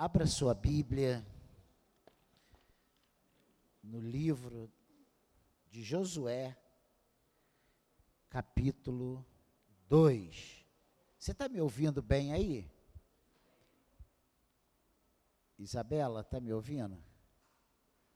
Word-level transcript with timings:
Abra 0.00 0.28
sua 0.28 0.54
Bíblia 0.54 1.26
no 3.82 3.98
livro 4.00 4.72
de 5.68 5.82
Josué, 5.82 6.56
capítulo 8.30 9.26
2. 9.88 10.64
Você 11.18 11.32
está 11.32 11.48
me 11.48 11.60
ouvindo 11.60 12.00
bem 12.00 12.32
aí? 12.32 12.70
Isabela, 15.58 16.20
está 16.20 16.38
me 16.38 16.52
ouvindo? 16.52 17.02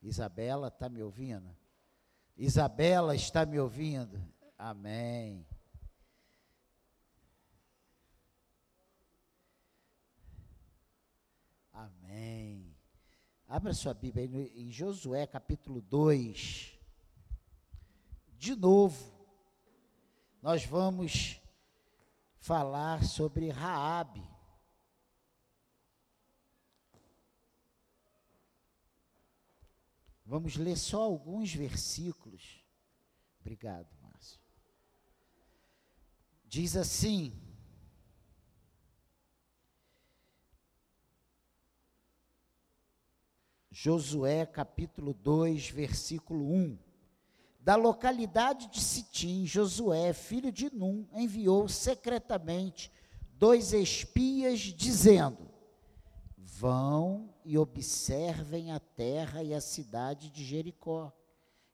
Isabela, 0.01 0.69
está 0.69 0.89
me 0.89 1.03
ouvindo? 1.03 1.53
Isabela, 2.37 3.17
está 3.17 3.45
me 3.45 3.59
ouvindo? 3.59 4.23
Amém. 4.57 5.45
Amém. 12.13 12.77
Abra 13.49 13.73
sua 13.73 13.95
Bíblia 13.95 14.25
aí 14.25 14.63
em 14.63 14.71
Josué 14.71 15.27
capítulo 15.27 15.81
2. 15.81 16.79
De 18.37 18.55
novo, 18.55 19.27
nós 20.43 20.63
vamos 20.67 21.41
falar 22.39 23.03
sobre 23.03 23.49
Raabe. 23.49 24.23
Vamos 30.27 30.57
ler 30.57 30.77
só 30.77 31.03
alguns 31.05 31.55
versículos. 31.55 32.63
Obrigado, 33.41 33.89
Márcio. 34.03 34.39
Diz 36.45 36.77
assim: 36.77 37.42
Josué 43.75 44.45
capítulo 44.45 45.15
2, 45.15 45.71
versículo 45.71 46.45
1. 46.45 46.79
Da 47.59 47.75
localidade 47.75 48.71
de 48.71 48.79
Sitim, 48.79 49.47
Josué, 49.47 50.13
filho 50.13 50.53
de 50.53 50.71
Num, 50.75 51.07
enviou 51.15 51.67
secretamente 51.71 52.93
dois 53.39 53.73
espias, 53.73 54.61
dizendo: 54.61 55.49
Vão 56.37 57.33
e 57.47 57.57
observem 57.57 58.73
a 58.73 58.79
terra 58.79 59.43
e 59.43 59.55
a 59.55 59.61
cidade 59.61 60.29
de 60.29 60.45
Jericó. 60.45 61.11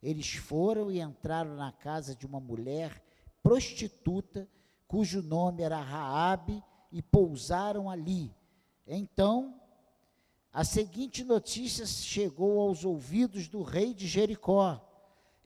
Eles 0.01 0.35
foram 0.35 0.93
e 0.93 1.01
entraram 1.01 1.57
na 1.57 1.73
casa 1.73 2.15
de 2.15 2.25
uma 2.25 2.39
mulher 2.39 3.03
prostituta, 3.43 4.49
cujo 4.87 5.21
nome 5.21 5.65
era 5.65 5.81
Raabe, 5.81 6.63
e 6.93 7.03
pousaram 7.03 7.91
ali. 7.91 8.33
Então 8.87 9.61
a 10.53 10.65
seguinte 10.65 11.23
notícia 11.23 11.87
chegou 11.87 12.61
aos 12.61 12.85
ouvidos 12.85 13.49
do 13.49 13.63
rei 13.63 13.93
de 13.95 14.07
Jericó. 14.07 14.85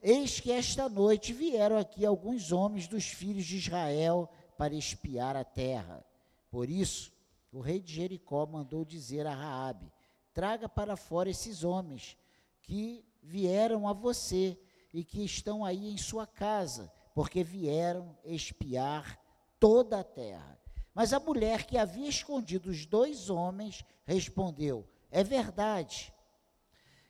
Eis 0.01 0.39
que 0.39 0.51
esta 0.51 0.89
noite 0.89 1.33
vieram 1.33 1.77
aqui 1.77 2.05
alguns 2.05 2.51
homens 2.51 2.87
dos 2.87 3.05
filhos 3.05 3.45
de 3.45 3.57
Israel 3.57 4.29
para 4.57 4.73
espiar 4.73 5.35
a 5.35 5.43
terra. 5.43 6.03
Por 6.49 6.69
isso, 6.69 7.11
o 7.51 7.59
rei 7.59 7.79
de 7.79 7.93
Jericó 7.93 8.45
mandou 8.45 8.83
dizer 8.83 9.27
a 9.27 9.33
Raabe: 9.33 9.91
Traga 10.33 10.67
para 10.67 10.95
fora 10.95 11.29
esses 11.29 11.63
homens 11.63 12.17
que 12.61 13.05
vieram 13.21 13.87
a 13.87 13.93
você 13.93 14.57
e 14.93 15.03
que 15.03 15.23
estão 15.23 15.63
aí 15.63 15.89
em 15.91 15.97
sua 15.97 16.25
casa, 16.25 16.91
porque 17.13 17.43
vieram 17.43 18.17
espiar 18.25 19.19
toda 19.59 19.99
a 19.99 20.03
terra. 20.03 20.59
Mas 20.93 21.13
a 21.13 21.19
mulher 21.19 21.65
que 21.65 21.77
havia 21.77 22.07
escondido 22.07 22.69
os 22.69 22.85
dois 22.85 23.29
homens 23.29 23.83
respondeu: 24.05 24.87
é 25.13 25.23
verdade 25.23 26.11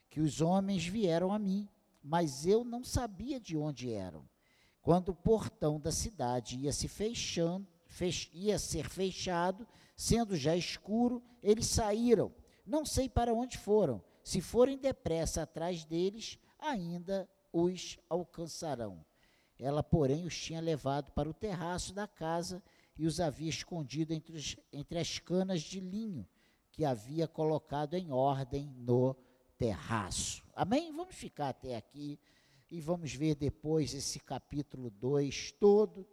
que 0.09 0.19
os 0.19 0.41
homens 0.41 0.85
vieram 0.85 1.31
a 1.31 1.39
mim, 1.39 1.69
mas 2.03 2.45
eu 2.45 2.65
não 2.65 2.83
sabia 2.83 3.39
de 3.39 3.55
onde 3.55 3.93
eram. 3.93 4.27
Quando 4.81 5.09
o 5.09 5.15
portão 5.15 5.79
da 5.79 5.89
cidade 5.89 6.57
ia 6.57 6.73
se 6.73 6.89
fechando, 6.89 7.65
fech, 7.87 8.29
ia 8.33 8.59
ser 8.59 8.89
fechado, 8.89 9.65
sendo 9.95 10.35
já 10.35 10.53
escuro, 10.53 11.23
eles 11.41 11.67
saíram. 11.67 12.35
Não 12.65 12.85
sei 12.85 13.07
para 13.07 13.33
onde 13.33 13.57
foram. 13.57 14.03
Se 14.21 14.41
forem 14.41 14.77
depressa 14.77 15.43
atrás 15.43 15.85
deles, 15.85 16.37
ainda 16.59 17.27
os 17.53 17.97
alcançarão. 18.09 19.03
Ela, 19.57 19.81
porém, 19.81 20.25
os 20.25 20.37
tinha 20.37 20.59
levado 20.59 21.09
para 21.13 21.29
o 21.29 21.33
terraço 21.33 21.93
da 21.93 22.05
casa 22.05 22.61
e 22.97 23.05
os 23.05 23.21
havia 23.21 23.49
escondido 23.49 24.13
entre, 24.13 24.35
os, 24.35 24.57
entre 24.73 24.99
as 24.99 25.19
canas 25.19 25.61
de 25.61 25.79
linho 25.79 26.27
que 26.73 26.83
havia 26.83 27.27
colocado 27.27 27.93
em 27.93 28.11
ordem 28.11 28.73
no 28.75 29.15
terraço. 29.59 30.43
Amém? 30.55 30.91
Vamos 30.91 31.15
ficar 31.15 31.49
até 31.49 31.75
aqui 31.75 32.19
e 32.69 32.81
vamos 32.81 33.13
ver 33.13 33.35
depois 33.35 33.93
esse 33.93 34.19
capítulo 34.19 34.89
2 34.89 35.51
todo. 35.53 36.05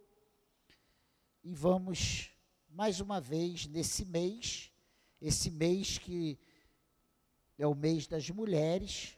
E 1.43 1.55
vamos, 1.55 2.29
mais 2.69 3.01
uma 3.01 3.19
vez, 3.19 3.65
nesse 3.65 4.05
mês, 4.05 4.71
esse 5.19 5.49
mês 5.49 5.97
que 5.97 6.39
é 7.57 7.65
o 7.65 7.73
mês 7.73 8.05
das 8.05 8.29
mulheres, 8.29 9.17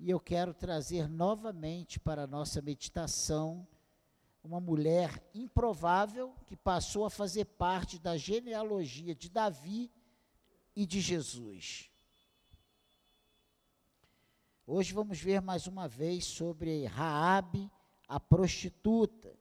e 0.00 0.10
eu 0.10 0.18
quero 0.18 0.52
trazer 0.52 1.08
novamente 1.08 2.00
para 2.00 2.24
a 2.24 2.26
nossa 2.26 2.60
meditação 2.60 3.66
uma 4.44 4.60
mulher 4.60 5.26
improvável 5.34 6.34
que 6.46 6.54
passou 6.54 7.06
a 7.06 7.10
fazer 7.10 7.46
parte 7.46 7.98
da 7.98 8.18
genealogia 8.18 9.14
de 9.14 9.30
Davi 9.30 9.90
e 10.76 10.84
de 10.84 11.00
Jesus. 11.00 11.90
Hoje 14.66 14.92
vamos 14.92 15.18
ver 15.18 15.40
mais 15.40 15.66
uma 15.66 15.88
vez 15.88 16.26
sobre 16.26 16.84
Raabe, 16.84 17.70
a 18.06 18.20
prostituta. 18.20 19.34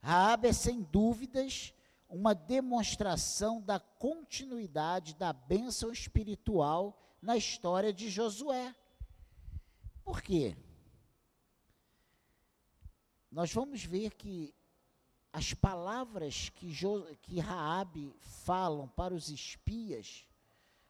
Raabe 0.00 0.48
é 0.48 0.52
sem 0.52 0.82
dúvidas 0.82 1.72
uma 2.08 2.34
demonstração 2.34 3.60
da 3.60 3.78
continuidade 3.78 5.14
da 5.14 5.32
bênção 5.32 5.92
espiritual 5.92 7.16
na 7.22 7.36
história 7.36 7.92
de 7.92 8.10
Josué. 8.10 8.74
Por 10.02 10.20
quê? 10.20 10.56
Nós 13.32 13.50
vamos 13.50 13.82
ver 13.82 14.12
que 14.12 14.54
as 15.32 15.54
palavras 15.54 16.50
que, 16.50 16.70
jo, 16.70 17.02
que 17.22 17.40
Raabe 17.40 18.14
falam 18.20 18.86
para 18.88 19.14
os 19.14 19.30
espias 19.30 20.28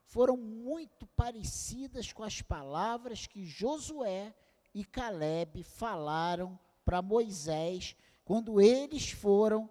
foram 0.02 0.36
muito 0.36 1.06
parecidas 1.06 2.12
com 2.12 2.24
as 2.24 2.42
palavras 2.42 3.28
que 3.28 3.44
Josué 3.46 4.34
e 4.74 4.84
Caleb 4.84 5.62
falaram 5.62 6.58
para 6.84 7.00
Moisés 7.00 7.94
quando 8.24 8.60
eles 8.60 9.12
foram 9.12 9.70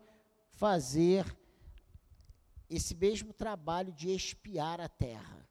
fazer 0.52 1.26
esse 2.70 2.96
mesmo 2.96 3.34
trabalho 3.34 3.92
de 3.92 4.09
espiar 4.09 4.80
a 4.80 4.88
terra. 4.88 5.46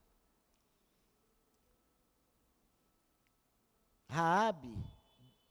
Raabe 4.09 4.75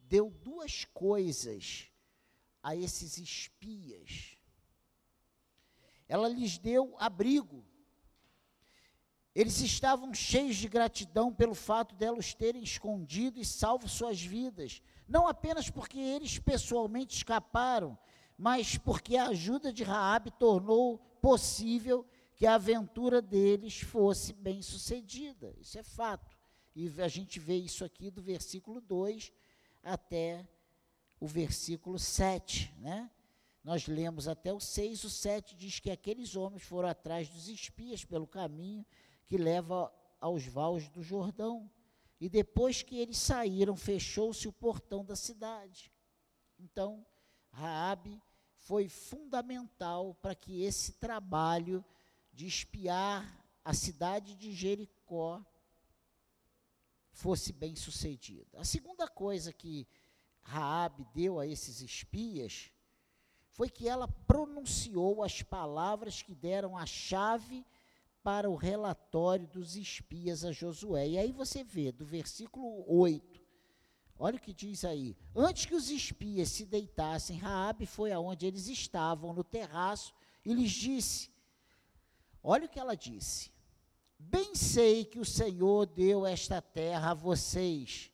deu 0.09 0.31
duas 0.31 0.85
coisas 0.85 1.87
a 2.63 2.75
esses 2.75 3.17
espias. 3.17 4.35
Ela 6.07 6.27
lhes 6.27 6.57
deu 6.57 6.95
abrigo. 6.97 7.63
Eles 9.35 9.61
estavam 9.61 10.11
cheios 10.13 10.55
de 10.55 10.67
gratidão 10.67 11.31
pelo 11.31 11.53
fato 11.53 11.95
delas 11.95 12.33
terem 12.33 12.63
escondido 12.63 13.39
e 13.39 13.45
salvo 13.45 13.87
suas 13.87 14.19
vidas, 14.19 14.81
não 15.07 15.27
apenas 15.27 15.69
porque 15.69 15.99
eles 15.99 16.39
pessoalmente 16.39 17.15
escaparam, 17.15 17.97
mas 18.35 18.77
porque 18.77 19.15
a 19.15 19.27
ajuda 19.27 19.71
de 19.71 19.83
Raabe 19.83 20.31
tornou 20.31 20.97
possível 21.21 22.05
que 22.35 22.47
a 22.47 22.55
aventura 22.55 23.21
deles 23.21 23.79
fosse 23.79 24.33
bem-sucedida. 24.33 25.53
Isso 25.59 25.77
é 25.77 25.83
fato. 25.83 26.35
E 26.75 26.89
a 27.01 27.07
gente 27.07 27.39
vê 27.39 27.55
isso 27.55 27.85
aqui 27.85 28.09
do 28.09 28.21
versículo 28.21 28.81
2 28.81 29.31
até 29.83 30.47
o 31.19 31.27
versículo 31.27 31.99
7, 31.99 32.73
né? 32.77 33.09
Nós 33.63 33.87
lemos 33.87 34.27
até 34.27 34.53
o 34.53 34.59
6, 34.59 35.03
o 35.03 35.09
7 35.09 35.55
diz 35.55 35.79
que 35.79 35.91
aqueles 35.91 36.35
homens 36.35 36.63
foram 36.63 36.89
atrás 36.89 37.29
dos 37.29 37.49
espias 37.49 38.05
pelo 38.05 38.25
caminho 38.25 38.85
que 39.25 39.37
leva 39.37 39.93
aos 40.19 40.45
vales 40.45 40.89
do 40.89 41.03
Jordão. 41.03 41.69
E 42.19 42.29
depois 42.29 42.81
que 42.81 42.97
eles 42.97 43.17
saíram, 43.17 43.75
fechou-se 43.75 44.47
o 44.47 44.53
portão 44.53 45.05
da 45.05 45.15
cidade. 45.15 45.91
Então, 46.57 47.05
Raabe 47.51 48.21
foi 48.55 48.89
fundamental 48.89 50.13
para 50.15 50.35
que 50.35 50.63
esse 50.63 50.93
trabalho 50.93 51.83
de 52.33 52.45
espiar 52.45 53.45
a 53.63 53.73
cidade 53.73 54.35
de 54.35 54.53
Jericó 54.53 55.43
fosse 57.19 57.51
bem 57.51 57.75
sucedida. 57.75 58.57
A 58.57 58.63
segunda 58.63 59.05
coisa 59.05 59.51
que 59.51 59.85
Raabe 60.41 61.05
deu 61.13 61.37
a 61.37 61.45
esses 61.45 61.81
espias 61.81 62.71
foi 63.51 63.69
que 63.69 63.89
ela 63.89 64.07
pronunciou 64.07 65.21
as 65.21 65.41
palavras 65.41 66.21
que 66.21 66.33
deram 66.33 66.77
a 66.77 66.85
chave 66.85 67.65
para 68.23 68.49
o 68.49 68.55
relatório 68.55 69.45
dos 69.47 69.75
espias 69.75 70.45
a 70.45 70.53
Josué. 70.53 71.09
E 71.09 71.17
aí 71.17 71.31
você 71.33 71.61
vê, 71.61 71.91
do 71.91 72.05
versículo 72.05 72.85
8, 72.87 73.41
olha 74.17 74.37
o 74.37 74.41
que 74.41 74.53
diz 74.53 74.85
aí. 74.85 75.17
Antes 75.35 75.65
que 75.65 75.75
os 75.75 75.89
espias 75.89 76.47
se 76.47 76.65
deitassem, 76.65 77.37
Raabe 77.37 77.85
foi 77.85 78.13
aonde 78.13 78.45
eles 78.45 78.69
estavam, 78.69 79.33
no 79.33 79.43
terraço, 79.43 80.13
e 80.45 80.53
lhes 80.53 80.71
disse: 80.71 81.29
Olha 82.41 82.65
o 82.65 82.69
que 82.69 82.79
ela 82.79 82.95
disse. 82.95 83.51
Bem 84.19 84.53
sei 84.53 85.05
que 85.05 85.17
o 85.17 85.25
Senhor 85.25 85.85
deu 85.85 86.25
esta 86.25 86.61
terra 86.61 87.11
a 87.11 87.13
vocês, 87.13 88.11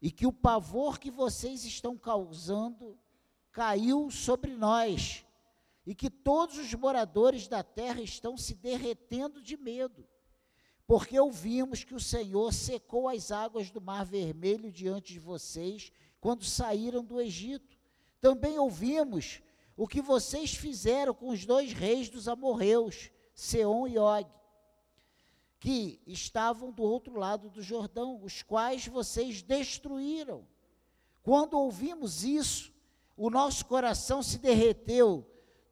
e 0.00 0.10
que 0.10 0.26
o 0.26 0.32
pavor 0.32 0.98
que 0.98 1.10
vocês 1.10 1.64
estão 1.64 1.98
causando 1.98 2.96
caiu 3.50 4.10
sobre 4.10 4.56
nós 4.56 5.24
e 5.84 5.94
que 5.94 6.08
todos 6.08 6.58
os 6.58 6.72
moradores 6.74 7.48
da 7.48 7.62
terra 7.62 8.00
estão 8.00 8.36
se 8.36 8.54
derretendo 8.54 9.42
de 9.42 9.56
medo, 9.56 10.06
porque 10.86 11.18
ouvimos 11.18 11.84
que 11.84 11.94
o 11.94 12.00
Senhor 12.00 12.52
secou 12.52 13.08
as 13.08 13.30
águas 13.30 13.70
do 13.70 13.80
Mar 13.80 14.04
Vermelho 14.04 14.70
diante 14.70 15.12
de 15.12 15.18
vocês 15.18 15.92
quando 16.20 16.44
saíram 16.44 17.04
do 17.04 17.20
Egito. 17.20 17.78
Também 18.20 18.58
ouvimos 18.58 19.40
o 19.76 19.88
que 19.88 20.00
vocês 20.00 20.54
fizeram 20.54 21.14
com 21.14 21.30
os 21.30 21.44
dois 21.44 21.72
reis 21.72 22.08
dos 22.08 22.28
amorreus, 22.28 23.10
Seom 23.34 23.88
e 23.88 23.98
Og, 23.98 24.28
que 25.62 26.02
estavam 26.08 26.72
do 26.72 26.82
outro 26.82 27.14
lado 27.16 27.48
do 27.48 27.62
Jordão, 27.62 28.20
os 28.20 28.42
quais 28.42 28.88
vocês 28.88 29.42
destruíram. 29.42 30.44
Quando 31.22 31.54
ouvimos 31.54 32.24
isso, 32.24 32.74
o 33.16 33.30
nosso 33.30 33.64
coração 33.66 34.24
se 34.24 34.38
derreteu 34.38 35.24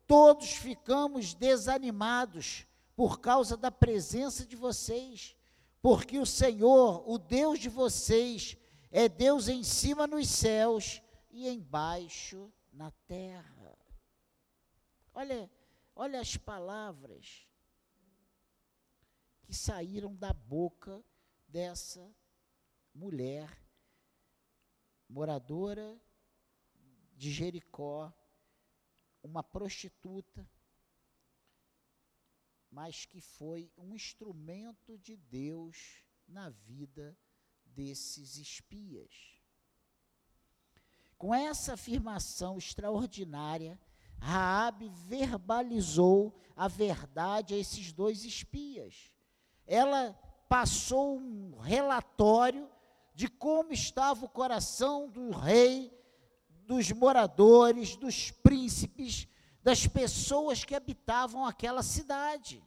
todos 0.07 0.51
ficamos 0.55 1.35
desanimados 1.35 2.67
por 2.97 3.21
causa 3.21 3.57
da 3.57 3.71
presença 3.71 4.47
de 4.47 4.55
vocês, 4.55 5.37
porque 5.83 6.19
o 6.19 6.27
Senhor, 6.27 7.09
o 7.09 7.17
Deus 7.17 7.59
de 7.59 7.69
vocês, 7.69 8.57
é 8.91 9.09
Deus 9.09 9.47
em 9.47 9.63
cima 9.63 10.09
nos 10.09 10.29
céus 10.29 11.03
e 11.31 11.49
embaixo 11.49 12.53
na 12.73 12.93
terra. 13.07 13.79
Olha, 15.15 15.51
olha 15.97 16.21
as 16.21 16.37
palavras 16.37 17.47
que 19.51 19.57
saíram 19.57 20.15
da 20.15 20.33
boca 20.33 21.05
dessa 21.49 22.09
mulher 22.95 23.51
moradora 25.09 26.01
de 27.17 27.33
Jericó, 27.33 28.13
uma 29.21 29.43
prostituta, 29.43 30.49
mas 32.71 33.05
que 33.05 33.21
foi 33.21 33.73
um 33.77 33.93
instrumento 33.93 34.97
de 34.97 35.17
Deus 35.17 36.05
na 36.29 36.49
vida 36.49 37.19
desses 37.65 38.37
espias. 38.37 39.13
Com 41.19 41.35
essa 41.35 41.73
afirmação 41.73 42.57
extraordinária, 42.57 43.77
Raabe 44.17 44.89
verbalizou 45.09 46.41
a 46.55 46.69
verdade 46.69 47.55
a 47.55 47.59
esses 47.59 47.93
dois 47.93 48.25
espias. 48.25 49.11
Ela 49.73 50.19
passou 50.49 51.17
um 51.17 51.57
relatório 51.61 52.69
de 53.15 53.29
como 53.29 53.73
estava 53.73 54.25
o 54.25 54.29
coração 54.29 55.09
do 55.09 55.31
rei 55.31 55.97
dos 56.67 56.91
moradores, 56.91 57.95
dos 57.95 58.33
príncipes, 58.33 59.29
das 59.63 59.87
pessoas 59.87 60.65
que 60.65 60.75
habitavam 60.75 61.45
aquela 61.45 61.85
cidade. 61.85 62.61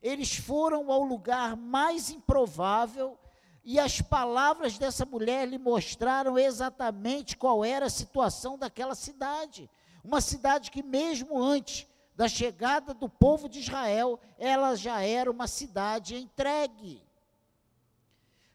Eles 0.00 0.34
foram 0.34 0.90
ao 0.90 1.02
lugar 1.02 1.54
mais 1.54 2.08
improvável 2.08 3.18
e 3.62 3.78
as 3.78 4.00
palavras 4.00 4.78
dessa 4.78 5.04
mulher 5.04 5.46
lhe 5.46 5.58
mostraram 5.58 6.38
exatamente 6.38 7.36
qual 7.36 7.62
era 7.62 7.84
a 7.84 7.90
situação 7.90 8.56
daquela 8.56 8.94
cidade. 8.94 9.68
Uma 10.02 10.22
cidade 10.22 10.70
que, 10.70 10.82
mesmo 10.82 11.38
antes 11.38 11.86
da 12.18 12.26
chegada 12.26 12.92
do 12.92 13.08
povo 13.08 13.48
de 13.48 13.60
Israel, 13.60 14.18
ela 14.38 14.74
já 14.74 15.00
era 15.02 15.30
uma 15.30 15.46
cidade 15.46 16.16
entregue. 16.16 17.00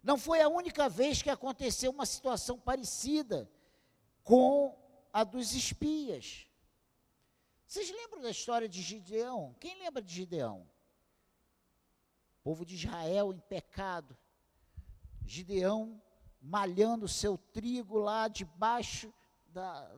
Não 0.04 0.18
foi 0.18 0.42
a 0.42 0.50
única 0.50 0.90
vez 0.90 1.22
que 1.22 1.30
aconteceu 1.30 1.90
uma 1.90 2.06
situação 2.06 2.60
parecida 2.60 3.50
com 4.22 4.78
a 5.14 5.24
dos 5.24 5.54
espias. 5.54 6.46
Vocês 7.66 7.90
lembram 7.90 8.22
da 8.22 8.32
história 8.32 8.68
de 8.68 8.82
Gideão? 8.82 9.56
Quem 9.62 9.80
lembra 9.80 10.02
de 10.02 10.14
Gideão? 10.14 10.68
O 12.40 12.44
povo 12.44 12.66
de 12.66 12.76
Israel 12.76 13.32
em 13.32 13.40
pecado. 13.40 14.18
Gideão 15.26 16.02
malhando 16.42 17.08
seu 17.08 17.38
trigo 17.38 17.98
lá 17.98 18.28
debaixo 18.28 19.14
da 19.48 19.90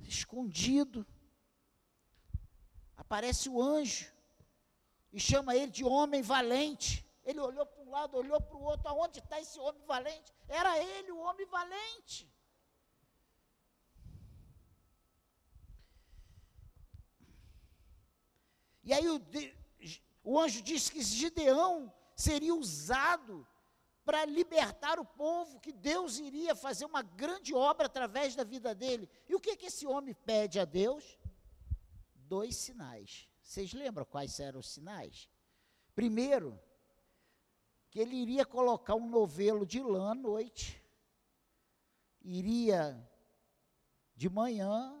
escondido. 0.00 1.06
Aparece 2.96 3.48
o 3.48 3.60
anjo 3.60 4.12
e 5.12 5.20
chama 5.20 5.56
ele 5.56 5.70
de 5.70 5.84
homem 5.84 6.22
valente. 6.22 7.04
Ele 7.24 7.40
olhou 7.40 7.66
para 7.66 7.82
um 7.82 7.90
lado, 7.90 8.16
olhou 8.16 8.40
para 8.40 8.56
o 8.56 8.62
outro. 8.62 8.88
Aonde 8.88 9.18
está 9.18 9.40
esse 9.40 9.58
homem 9.58 9.82
valente? 9.86 10.32
Era 10.48 10.78
ele, 10.78 11.10
o 11.12 11.18
homem 11.18 11.46
valente. 11.46 12.30
E 18.82 18.92
aí 18.92 19.08
o, 19.08 19.20
o 20.22 20.38
anjo 20.38 20.60
disse 20.62 20.92
que 20.92 21.02
Gideão 21.02 21.92
seria 22.14 22.54
usado 22.54 23.46
para 24.04 24.24
libertar 24.26 24.98
o 25.00 25.04
povo, 25.04 25.58
que 25.60 25.72
Deus 25.72 26.18
iria 26.18 26.54
fazer 26.54 26.84
uma 26.84 27.00
grande 27.02 27.54
obra 27.54 27.86
através 27.86 28.34
da 28.34 28.44
vida 28.44 28.74
dele. 28.74 29.08
E 29.26 29.34
o 29.34 29.40
que, 29.40 29.56
que 29.56 29.66
esse 29.66 29.86
homem 29.86 30.14
pede 30.14 30.60
a 30.60 30.66
Deus? 30.66 31.18
Dois 32.26 32.56
sinais. 32.56 33.28
Vocês 33.42 33.72
lembram 33.72 34.04
quais 34.04 34.40
eram 34.40 34.60
os 34.60 34.68
sinais? 34.68 35.28
Primeiro, 35.94 36.58
que 37.90 38.00
ele 38.00 38.16
iria 38.16 38.44
colocar 38.44 38.94
um 38.94 39.08
novelo 39.08 39.64
de 39.64 39.80
lã 39.80 40.10
à 40.10 40.14
noite, 40.14 40.82
iria 42.22 43.08
de 44.16 44.28
manhã, 44.28 45.00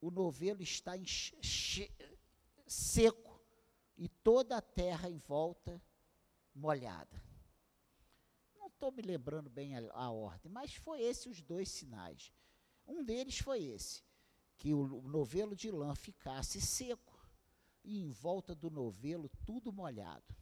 o 0.00 0.10
novelo 0.10 0.62
está 0.62 0.92
seco 2.66 3.40
e 3.96 4.08
toda 4.08 4.58
a 4.58 4.60
terra 4.60 5.08
em 5.08 5.16
volta 5.16 5.82
molhada. 6.54 7.22
Não 8.54 8.66
estou 8.66 8.92
me 8.92 9.00
lembrando 9.00 9.48
bem 9.48 9.76
a, 9.76 9.90
a, 9.92 10.10
ordem, 10.10 10.52
mas 10.52 10.74
foi 10.74 11.00
esses 11.00 11.26
os 11.26 11.40
dois 11.40 11.70
sinais. 11.70 12.30
Um 12.86 13.02
deles 13.02 13.38
foi 13.38 13.64
esse, 13.64 14.02
que 14.56 14.72
o 14.72 15.02
novelo 15.02 15.54
de 15.54 15.70
lã 15.70 15.94
ficasse 15.94 16.60
seco 16.60 17.18
e 17.82 18.00
em 18.00 18.10
volta 18.10 18.54
do 18.54 18.70
novelo 18.70 19.28
tudo 19.44 19.72
molhado. 19.72 20.34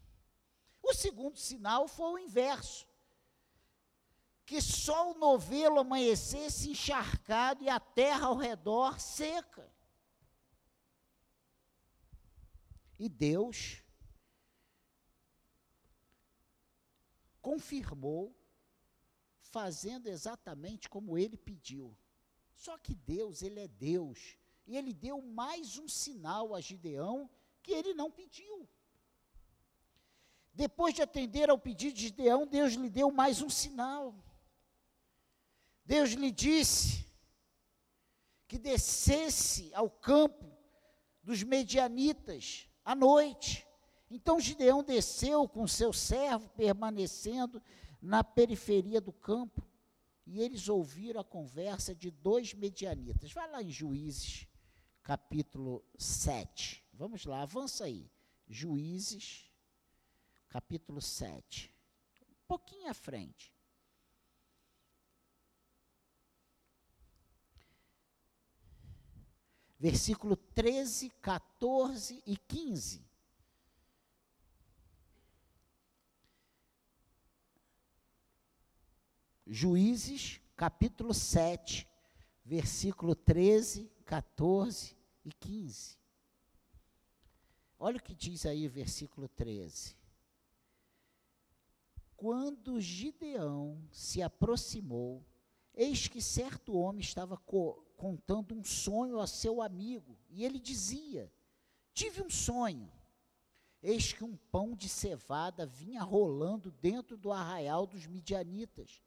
O 0.83 0.93
segundo 0.93 1.39
sinal 1.39 1.89
foi 1.89 2.13
o 2.13 2.19
inverso. 2.19 2.87
Que 4.45 4.61
só 4.61 5.13
o 5.13 5.19
novelo 5.19 5.79
amanhecesse 5.79 6.71
encharcado 6.71 7.63
e 7.63 7.69
a 7.69 7.81
terra 7.81 8.27
ao 8.27 8.37
redor 8.37 9.01
seca. 9.01 9.73
E 12.99 13.09
Deus 13.09 13.83
confirmou, 17.41 18.33
fazendo 19.41 20.07
exatamente 20.07 20.89
como 20.89 21.19
ele 21.19 21.37
pediu. 21.37 21.97
Só 22.63 22.79
que 22.79 22.95
Deus, 22.95 23.43
ele 23.43 23.59
é 23.59 23.67
Deus, 23.67 24.39
e 24.69 24.77
ele 24.77 24.95
deu 24.95 25.21
mais 25.21 25.79
um 25.79 25.89
sinal 25.89 26.55
a 26.55 26.61
Gideão 26.61 27.29
que 27.61 27.73
ele 27.73 27.93
não 27.93 28.09
pediu. 28.09 28.69
Depois 30.55 30.95
de 30.95 31.03
atender 31.03 31.51
ao 31.51 31.59
pedido 31.59 31.95
de 31.95 32.03
Gideão, 32.03 32.47
Deus 32.47 32.75
lhe 32.75 32.89
deu 32.89 33.11
mais 33.11 33.43
um 33.43 33.51
sinal. 33.51 34.15
Deus 35.85 36.11
lhe 36.13 36.31
disse 36.31 37.05
que 38.47 38.59
descesse 38.61 39.75
ao 39.75 39.91
campo 39.91 40.47
dos 41.21 41.43
medianitas 41.43 42.69
à 42.85 42.95
noite. 42.95 43.67
Então 44.09 44.39
Gideão 44.39 44.85
desceu 44.85 45.49
com 45.49 45.67
seu 45.67 45.93
servo, 45.93 46.49
permanecendo 46.51 47.61
na 48.01 48.23
periferia 48.23 49.01
do 49.01 49.13
campo, 49.13 49.67
e 50.27 50.41
eles 50.41 50.69
ouviram 50.69 51.21
a 51.21 51.25
conversa 51.25 51.95
de 51.95 52.11
dois 52.11 52.55
medianitas. 52.55 53.33
Vai 53.33 53.51
lá 53.51 53.63
em 53.63 53.71
Juízes, 53.71 54.47
capítulo 55.03 55.85
7. 55.99 56.85
Vamos 56.93 57.25
lá, 57.25 57.43
avança 57.43 57.85
aí. 57.85 58.11
Juízes, 58.49 59.51
capítulo 60.49 61.01
7. 61.01 61.75
Um 62.29 62.47
pouquinho 62.47 62.89
à 62.89 62.95
frente. 62.95 63.53
Versículo 69.79 70.37
13, 70.37 71.11
14 71.21 72.23
e 72.25 72.37
15. 72.37 73.12
Juízes, 79.55 80.41
capítulo 80.57 81.13
7, 81.13 81.87
versículo 82.43 83.15
13, 83.15 83.93
14 84.07 84.97
e 85.27 85.31
15. 85.31 85.99
Olha 87.79 87.99
o 87.99 88.03
que 88.03 88.15
diz 88.15 88.47
aí, 88.47 88.67
versículo 88.67 89.29
13. 89.29 89.95
Quando 92.17 92.81
Gideão 92.81 93.87
se 93.93 94.23
aproximou, 94.23 95.23
eis 95.75 96.09
que 96.09 96.23
certo 96.23 96.73
homem 96.73 97.03
estava 97.03 97.37
co 97.37 97.75
contando 97.99 98.55
um 98.55 98.65
sonho 98.65 99.21
a 99.21 99.27
seu 99.27 99.61
amigo, 99.61 100.19
e 100.31 100.47
ele 100.47 100.59
dizia: 100.59 101.31
Tive 101.93 102.23
um 102.23 102.31
sonho. 102.31 102.91
Eis 103.83 104.15
que 104.15 104.25
um 104.25 104.35
pão 104.51 104.75
de 104.75 104.89
cevada 104.89 105.67
vinha 105.67 106.03
rolando 106.03 106.71
dentro 106.71 107.19
do 107.19 107.31
arraial 107.31 107.87
dos 107.87 108.07
midianitas. 108.07 109.03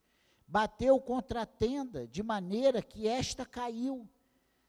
Bateu 0.47 0.99
contra 0.99 1.41
a 1.41 1.45
tenda, 1.45 2.07
de 2.07 2.21
maneira 2.21 2.81
que 2.81 3.07
esta 3.07 3.45
caiu. 3.45 4.07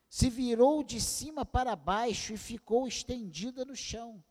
Se 0.08 0.30
virou 0.30 0.82
de 0.82 1.00
cima 1.00 1.44
para 1.44 1.76
baixo 1.76 2.32
e 2.32 2.36
ficou 2.36 2.86
estendida 2.86 3.64
no 3.64 3.76
chão. 3.76 4.22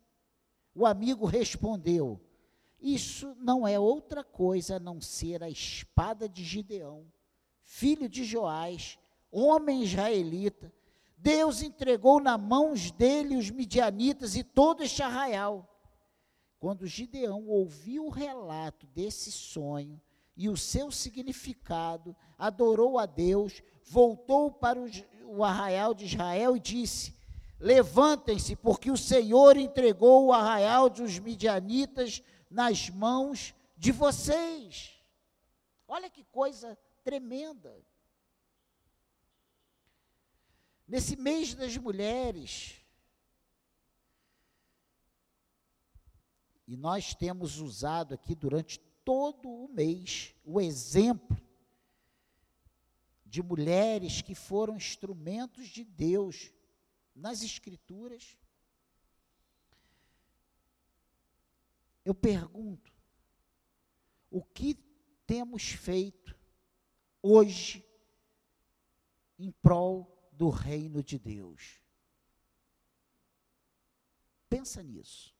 O 0.74 0.86
amigo 0.86 1.26
respondeu: 1.26 2.20
isso 2.86 3.36
não 3.40 3.68
é 3.68 3.80
outra 3.80 4.24
coisa 4.24 4.76
a 4.76 4.80
não 4.80 5.02
ser 5.02 5.42
a 5.42 5.50
espada 5.50 6.30
de 6.30 6.44
Gideão, 6.44 7.12
filho 7.64 8.08
de 8.08 8.24
Joás, 8.24 9.00
homem 9.32 9.82
israelita. 9.82 10.72
Deus 11.18 11.64
entregou 11.64 12.20
na 12.20 12.38
mãos 12.38 12.92
dele 12.92 13.38
os 13.38 13.50
midianitas 13.50 14.36
e 14.36 14.44
todo 14.44 14.84
este 14.84 15.02
arraial. 15.02 15.68
Quando 16.60 16.86
Gideão 16.86 17.48
ouviu 17.48 18.06
o 18.06 18.12
relato 18.12 18.86
desse 18.86 19.32
sonho 19.32 20.00
e 20.36 20.50
o 20.50 20.58
seu 20.58 20.92
significado, 20.92 22.16
adorou 22.38 23.00
a 23.00 23.06
Deus, 23.06 23.62
voltou 23.84 24.52
para 24.52 24.80
o, 25.24 25.44
arraial 25.44 25.94
de 25.94 26.06
Israel 26.06 26.58
e 26.58 26.60
disse: 26.60 27.16
Levantem-se, 27.60 28.56
porque 28.56 28.92
o 28.92 28.98
Senhor 28.98 29.56
entregou 29.56 30.26
o 30.26 30.34
arraial 30.34 30.90
dos 30.90 31.18
midianitas 31.20 32.22
nas 32.50 32.90
mãos 32.90 33.56
de 33.78 33.92
vocês. 33.92 34.92
Olha 35.88 36.10
que 36.10 36.24
coisa 36.26 36.78
tremenda. 37.04 37.76
Nesse 40.88 41.16
mês 41.16 41.56
das 41.56 41.76
mulheres, 41.78 42.76
e 46.68 46.76
nós 46.76 47.14
temos 47.14 47.60
usado 47.60 48.14
aqui 48.14 48.36
durante 48.36 48.80
todo 49.06 49.48
o 49.48 49.70
mês 49.70 50.36
o 50.44 50.60
exemplo 50.60 51.40
de 53.26 53.42
mulheres 53.42 54.22
que 54.22 54.36
foram 54.36 54.76
instrumentos 54.76 55.68
de 55.68 55.86
Deus 55.86 56.52
nas 57.16 57.42
Escrituras 57.42 58.38
eu 62.06 62.14
pergunto: 62.14 62.94
o 64.30 64.44
que 64.44 64.76
temos 65.26 65.64
feito 65.64 66.38
hoje 67.22 67.84
em 69.40 69.52
prol 69.52 70.30
do 70.32 70.50
reino 70.50 71.02
de 71.02 71.18
Deus? 71.18 71.82
Pensa 74.48 74.84
nisso. 74.84 75.36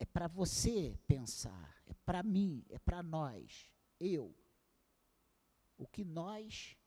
É 0.00 0.03
para 0.14 0.28
você 0.28 0.96
pensar, 1.08 1.82
é 1.86 1.92
para 2.06 2.22
mim, 2.22 2.64
é 2.70 2.78
para 2.78 3.02
nós, 3.02 3.68
eu. 3.98 4.32
O 5.76 5.88
que 5.88 6.04
nós 6.04 6.78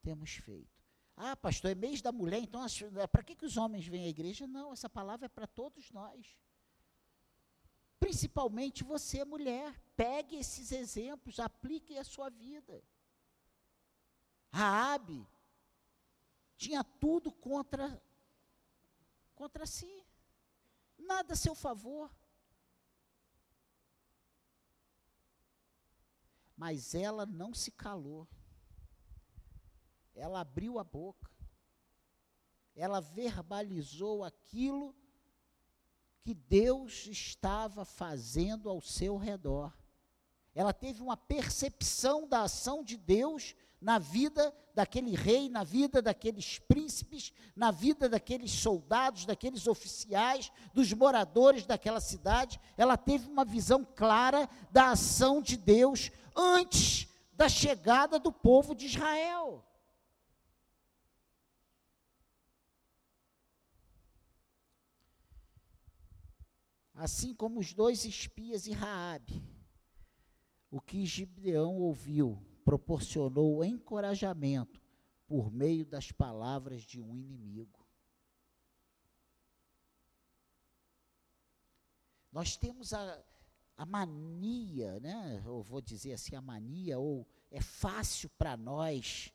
temos 0.00 0.30
feito. 0.36 0.82
Ah, 1.14 1.36
pastor, 1.36 1.70
é 1.70 1.74
mês 1.74 2.00
da 2.00 2.10
mulher, 2.10 2.40
então 2.40 2.64
para 3.12 3.22
que, 3.22 3.36
que 3.36 3.44
os 3.44 3.58
homens 3.58 3.86
vêm 3.86 4.06
à 4.06 4.08
igreja? 4.08 4.46
Não, 4.46 4.72
essa 4.72 4.88
palavra 4.88 5.26
é 5.26 5.28
para 5.28 5.46
todos 5.46 5.90
nós. 5.90 6.38
Principalmente 7.98 8.82
você, 8.82 9.22
mulher. 9.22 9.78
Pegue 9.94 10.36
esses 10.36 10.72
exemplos, 10.72 11.38
aplique 11.38 11.98
a 11.98 12.04
sua 12.04 12.30
vida. 12.30 12.82
Raabe 14.50 15.28
tinha 16.56 16.82
tudo 16.82 17.30
contra 17.30 18.02
contra 19.34 19.66
si. 19.66 20.06
Nada 20.98 21.34
a 21.34 21.36
seu 21.36 21.54
favor. 21.54 22.10
Mas 26.60 26.94
ela 26.94 27.24
não 27.24 27.54
se 27.54 27.70
calou 27.70 28.28
ela 30.20 30.40
abriu 30.40 30.78
a 30.78 30.84
boca, 30.84 31.30
ela 32.76 33.00
verbalizou 33.00 34.22
aquilo 34.22 34.94
que 36.20 36.34
Deus 36.34 37.06
estava 37.06 37.84
fazendo 37.84 38.68
ao 38.68 38.80
seu 38.80 39.16
redor. 39.16 39.74
Ela 40.54 40.72
teve 40.72 41.00
uma 41.00 41.16
percepção 41.16 42.28
da 42.28 42.42
ação 42.42 42.84
de 42.84 42.96
Deus 42.96 43.54
na 43.80 43.98
vida 43.98 44.54
daquele 44.74 45.14
rei, 45.14 45.48
na 45.48 45.64
vida 45.64 46.02
daqueles 46.02 46.58
príncipes, 46.58 47.32
na 47.56 47.70
vida 47.70 48.08
daqueles 48.08 48.52
soldados, 48.52 49.24
daqueles 49.24 49.66
oficiais, 49.66 50.52
dos 50.74 50.92
moradores 50.92 51.64
daquela 51.64 52.00
cidade. 52.00 52.60
Ela 52.76 52.96
teve 52.96 53.28
uma 53.28 53.44
visão 53.44 53.84
clara 53.84 54.48
da 54.70 54.90
ação 54.90 55.40
de 55.40 55.56
Deus 55.56 56.10
antes 56.36 57.08
da 57.32 57.48
chegada 57.48 58.18
do 58.18 58.30
povo 58.30 58.74
de 58.74 58.86
Israel. 58.86 59.64
assim 67.00 67.34
como 67.34 67.60
os 67.60 67.72
dois 67.72 68.04
espias 68.04 68.66
e 68.66 68.72
Raabe. 68.72 69.42
O 70.70 70.82
que 70.82 71.06
Gideão 71.06 71.78
ouviu 71.78 72.38
proporcionou 72.64 73.64
encorajamento 73.64 74.80
por 75.26 75.50
meio 75.50 75.86
das 75.86 76.10
palavras 76.10 76.82
de 76.82 77.00
um 77.00 77.16
inimigo. 77.16 77.78
Nós 82.32 82.56
temos 82.56 82.92
a, 82.92 83.24
a 83.76 83.84
mania, 83.84 85.00
né? 85.00 85.42
Eu 85.44 85.62
vou 85.62 85.80
dizer 85.80 86.12
assim, 86.12 86.36
a 86.36 86.40
mania, 86.40 86.98
ou 86.98 87.26
é 87.50 87.60
fácil 87.60 88.28
para 88.30 88.56
nós 88.56 89.32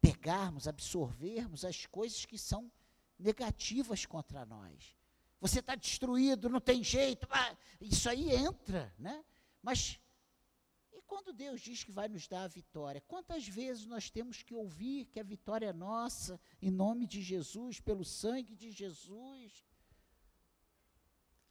pegarmos, 0.00 0.66
absorvermos 0.66 1.64
as 1.64 1.84
coisas 1.86 2.24
que 2.24 2.38
são 2.38 2.70
negativas 3.18 4.06
contra 4.06 4.46
nós 4.46 4.98
você 5.40 5.60
está 5.60 5.74
destruído, 5.74 6.48
não 6.48 6.60
tem 6.60 6.82
jeito, 6.82 7.28
isso 7.80 8.08
aí 8.08 8.34
entra, 8.34 8.92
né? 8.98 9.24
Mas 9.62 10.00
quando 11.08 11.32
Deus 11.32 11.60
diz 11.62 11.82
que 11.82 11.90
vai 11.90 12.06
nos 12.06 12.28
dar 12.28 12.42
a 12.44 12.48
vitória? 12.48 13.00
Quantas 13.00 13.48
vezes 13.48 13.86
nós 13.86 14.10
temos 14.10 14.42
que 14.42 14.54
ouvir 14.54 15.06
que 15.06 15.18
a 15.18 15.22
vitória 15.24 15.68
é 15.68 15.72
nossa, 15.72 16.38
em 16.60 16.70
nome 16.70 17.06
de 17.06 17.22
Jesus, 17.22 17.80
pelo 17.80 18.04
sangue 18.04 18.54
de 18.54 18.70
Jesus? 18.70 19.66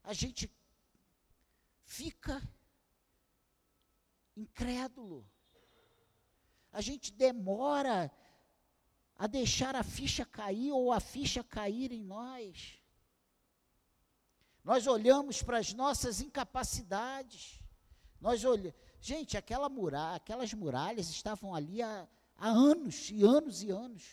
A 0.03 0.13
gente 0.13 0.49
fica 1.83 2.41
incrédulo. 4.35 5.27
A 6.71 6.79
gente 6.79 7.11
demora 7.11 8.11
a 9.15 9.25
deixar 9.25 9.75
a 9.75 9.83
ficha 9.83 10.23
cair 10.23 10.71
ou 10.71 10.91
a 10.91 10.99
ficha 10.99 11.43
cair 11.43 11.91
em 11.91 12.03
nós. 12.03 12.79
Nós 14.63 14.85
olhamos 14.85 15.41
para 15.41 15.57
as 15.57 15.73
nossas 15.73 16.21
incapacidades. 16.21 17.59
Nós 18.21 18.43
olhamos. 18.43 18.87
Gente, 19.07 19.37
aquela 19.37 19.69
muralha, 19.69 20.17
aquelas 20.17 20.53
muralhas 20.53 21.09
estavam 21.09 21.55
ali 21.55 21.81
há, 21.81 22.05
há 22.37 22.49
anos 22.49 23.09
e 23.09 23.23
anos 23.23 23.63
e 23.63 23.69
anos. 23.69 24.03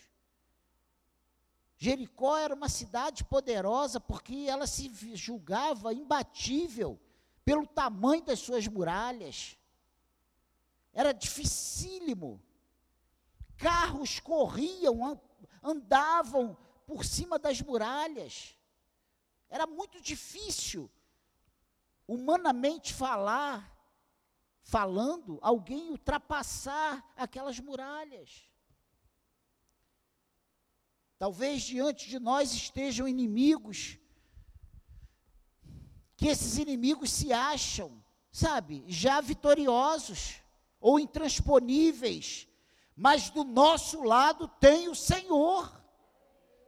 Jericó 1.76 2.36
era 2.36 2.54
uma 2.54 2.68
cidade 2.68 3.24
poderosa 3.24 3.98
porque 3.98 4.46
ela 4.48 4.68
se 4.68 4.88
julgava 5.16 5.92
imbatível 5.92 6.96
pelo 7.44 7.66
tamanho 7.66 8.22
das 8.22 8.38
suas 8.38 8.68
muralhas. 8.68 9.58
Era 10.92 11.10
dificílimo. 11.10 12.40
Carros 13.56 14.20
corriam, 14.20 15.20
andavam 15.60 16.56
por 16.86 17.04
cima 17.04 17.36
das 17.36 17.60
muralhas. 17.60 18.56
Era 19.50 19.66
muito 19.66 20.00
difícil, 20.00 20.88
humanamente 22.06 22.94
falar, 22.94 23.74
falando, 24.64 25.38
alguém 25.42 25.90
ultrapassar 25.90 27.04
aquelas 27.16 27.61
muralhas. 27.61 28.49
Talvez 31.18 31.62
diante 31.62 32.09
de 32.09 32.18
nós 32.18 32.52
estejam 32.52 33.06
inimigos, 33.06 33.99
que 36.16 36.28
esses 36.28 36.56
inimigos 36.56 37.12
se 37.12 37.33
acham, 37.33 38.02
sabe, 38.33 38.85
já 38.88 39.21
vitoriosos 39.21 40.40
ou 40.80 40.99
intransponíveis, 40.99 42.49
mas 42.97 43.28
do 43.30 43.44
nosso 43.44 44.02
lado 44.02 44.49
tem 44.49 44.88
o 44.88 44.94
Senhor. 44.94 45.80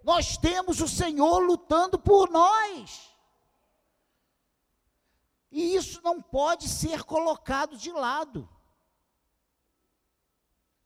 Nós 0.05 0.37
temos 0.37 0.81
o 0.81 0.89
Senhor 0.89 1.39
lutando 1.39 1.99
por 1.99 2.31
nós. 2.31 3.16
E 5.51 5.75
isso 5.75 6.01
não 6.03 6.21
pode 6.21 6.69
ser 6.69 7.05
colocado 7.05 7.77
de 7.77 7.91
lado. 7.93 8.49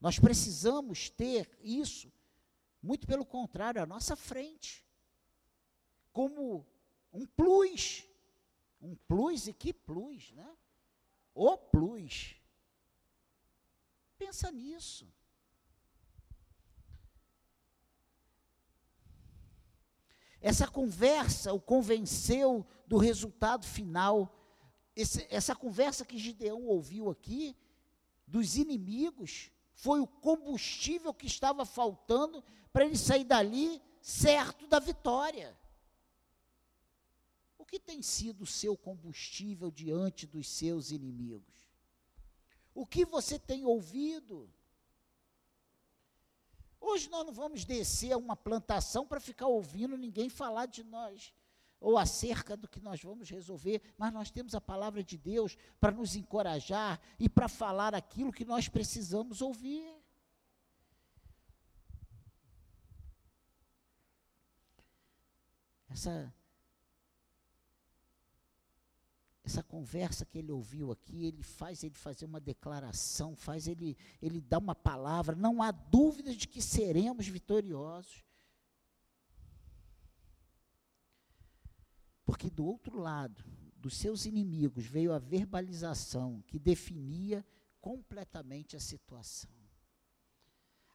Nós 0.00 0.18
precisamos 0.18 1.10
ter 1.10 1.58
isso, 1.60 2.12
muito 2.82 3.06
pelo 3.06 3.24
contrário, 3.24 3.82
à 3.82 3.86
nossa 3.86 4.16
frente, 4.16 4.86
como 6.12 6.66
um 7.12 7.26
plus. 7.26 8.06
Um 8.80 8.96
plus 8.96 9.46
e 9.46 9.52
que 9.52 9.74
plus, 9.74 10.32
né? 10.32 10.56
O 11.34 11.56
plus. 11.56 12.36
Pensa 14.16 14.50
nisso. 14.50 15.06
Essa 20.40 20.66
conversa 20.66 21.52
o 21.52 21.60
convenceu 21.60 22.66
do 22.86 22.96
resultado 22.96 23.66
final. 23.66 24.34
Esse, 24.94 25.26
essa 25.30 25.54
conversa 25.54 26.04
que 26.04 26.18
Gideão 26.18 26.64
ouviu 26.66 27.10
aqui, 27.10 27.56
dos 28.26 28.56
inimigos, 28.56 29.50
foi 29.72 30.00
o 30.00 30.06
combustível 30.06 31.12
que 31.12 31.26
estava 31.26 31.64
faltando 31.64 32.44
para 32.72 32.84
ele 32.84 32.96
sair 32.96 33.24
dali 33.24 33.80
certo 34.00 34.66
da 34.66 34.78
vitória. 34.78 35.58
O 37.58 37.64
que 37.64 37.78
tem 37.78 38.02
sido 38.02 38.42
o 38.42 38.46
seu 38.46 38.76
combustível 38.76 39.70
diante 39.70 40.26
dos 40.26 40.48
seus 40.48 40.90
inimigos? 40.90 41.70
O 42.74 42.86
que 42.86 43.04
você 43.04 43.38
tem 43.38 43.64
ouvido? 43.64 44.52
Hoje 46.80 47.08
nós 47.10 47.26
não 47.26 47.32
vamos 47.32 47.64
descer 47.64 48.12
a 48.12 48.16
uma 48.16 48.36
plantação 48.36 49.06
para 49.06 49.20
ficar 49.20 49.46
ouvindo 49.46 49.96
ninguém 49.96 50.28
falar 50.28 50.66
de 50.66 50.82
nós 50.82 51.32
ou 51.80 51.96
acerca 51.96 52.56
do 52.56 52.68
que 52.68 52.80
nós 52.80 53.02
vamos 53.02 53.30
resolver, 53.30 53.80
mas 53.96 54.12
nós 54.12 54.30
temos 54.30 54.54
a 54.54 54.60
palavra 54.60 55.02
de 55.02 55.16
Deus 55.16 55.56
para 55.80 55.90
nos 55.90 56.14
encorajar 56.14 57.00
e 57.18 57.28
para 57.28 57.48
falar 57.48 57.94
aquilo 57.94 58.32
que 58.32 58.44
nós 58.44 58.68
precisamos 58.68 59.40
ouvir. 59.40 59.88
Essa 65.88 66.32
essa 69.42 69.62
conversa 69.64 70.24
que 70.24 70.38
ele 70.38 70.52
ouviu 70.52 70.92
aqui, 70.92 71.24
ele 71.24 71.42
faz 71.42 71.82
ele 71.82 71.96
fazer 71.96 72.24
uma 72.24 72.38
declaração, 72.38 73.34
faz 73.34 73.66
ele, 73.66 73.96
ele 74.22 74.40
dar 74.40 74.58
uma 74.58 74.76
palavra, 74.76 75.34
não 75.34 75.60
há 75.60 75.72
dúvida 75.72 76.32
de 76.32 76.46
que 76.46 76.62
seremos 76.62 77.26
vitoriosos. 77.26 78.29
Porque 82.30 82.48
do 82.48 82.64
outro 82.64 82.96
lado, 82.96 83.44
dos 83.74 83.96
seus 83.96 84.24
inimigos, 84.24 84.86
veio 84.86 85.12
a 85.12 85.18
verbalização 85.18 86.40
que 86.46 86.60
definia 86.60 87.44
completamente 87.80 88.76
a 88.76 88.80
situação. 88.80 89.50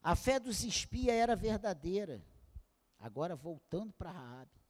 A 0.01 0.15
fé 0.15 0.39
dos 0.39 0.63
espias 0.63 1.13
era 1.13 1.35
verdadeira. 1.35 2.25
Agora 2.97 3.35
voltando 3.35 3.91
para 3.91 4.11
Raabe. 4.11 4.61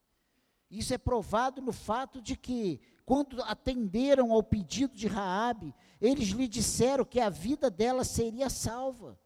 Isso 0.67 0.91
é 0.91 0.97
provado 0.97 1.61
no 1.61 1.71
fato 1.71 2.19
de 2.19 2.35
que, 2.35 2.81
quando 3.05 3.43
atenderam 3.43 4.31
ao 4.31 4.41
pedido 4.41 4.95
de 4.95 5.05
Raabe, 5.05 5.71
eles 6.01 6.29
lhe 6.29 6.47
disseram 6.47 7.05
que 7.05 7.19
a 7.19 7.29
vida 7.29 7.69
dela 7.69 8.03
seria 8.03 8.49
salva. 8.49 9.19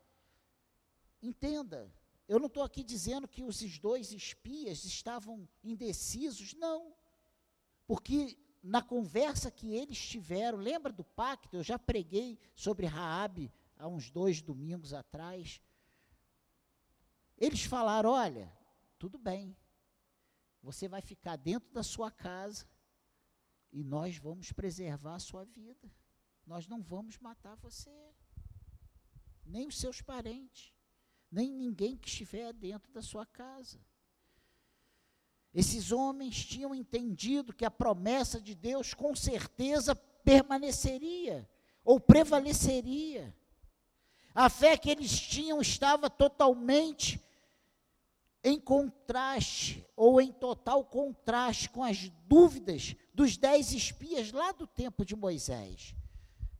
Entenda, 1.22 1.90
eu 2.28 2.38
não 2.38 2.48
estou 2.48 2.64
aqui 2.64 2.84
dizendo 2.84 3.30
que 3.30 3.44
os 3.44 3.80
dois 3.80 4.12
espias 4.12 4.84
estavam 4.84 5.48
indecisos, 5.64 6.54
não. 6.56 6.99
Porque 7.90 8.38
na 8.62 8.84
conversa 8.84 9.50
que 9.50 9.74
eles 9.74 9.98
tiveram, 9.98 10.60
lembra 10.60 10.94
do 10.94 11.04
pacto? 11.04 11.58
Eu 11.58 11.64
já 11.64 11.80
preguei 11.80 12.38
sobre 12.54 12.86
Raabe 12.86 13.52
há 13.76 13.88
uns 13.88 14.12
dois 14.12 14.44
domingos 14.44 14.94
atrás. 14.94 15.60
Eles 17.36 17.64
falaram: 17.64 18.12
olha, 18.12 18.56
tudo 19.00 19.18
bem, 19.18 19.58
você 20.62 20.88
vai 20.88 21.02
ficar 21.02 21.36
dentro 21.36 21.74
da 21.74 21.82
sua 21.82 22.12
casa 22.12 22.70
e 23.72 23.84
nós 23.84 24.18
vamos 24.18 24.52
preservar 24.52 25.16
a 25.16 25.20
sua 25.20 25.44
vida. 25.44 25.92
Nós 26.46 26.68
não 26.68 26.84
vamos 26.84 27.18
matar 27.18 27.56
você, 27.56 28.14
nem 29.44 29.66
os 29.66 29.80
seus 29.80 30.00
parentes, 30.00 30.72
nem 31.32 31.52
ninguém 31.52 31.98
que 31.98 32.08
estiver 32.08 32.54
dentro 32.54 32.92
da 32.92 33.02
sua 33.02 33.26
casa. 33.26 33.84
Esses 35.54 35.92
homens 35.92 36.46
tinham 36.46 36.76
entendido 36.76 37.54
que 37.54 37.66
a 37.66 37.72
promessa 37.72 38.40
de 38.40 38.54
Deus 38.54 38.94
com 38.94 39.16
certeza 39.16 39.96
permaneceria 39.96 41.50
ou 41.84 42.00
prevaleceria. 42.00 43.36
A 44.34 44.48
fé 44.50 44.78
que 44.78 44.90
eles 44.90 45.20
tinham 45.20 45.60
estava 45.60 46.10
totalmente 46.10 47.20
em 48.44 48.60
contraste, 48.60 49.86
ou 49.96 50.22
em 50.22 50.32
total 50.32 50.86
contraste 50.86 51.70
com 51.70 51.84
as 51.84 52.10
dúvidas 52.26 52.96
dos 53.14 53.36
dez 53.36 53.74
espias 53.74 54.32
lá 54.32 54.52
do 54.52 54.66
tempo 54.66 55.04
de 55.04 55.16
Moisés. 55.16 55.94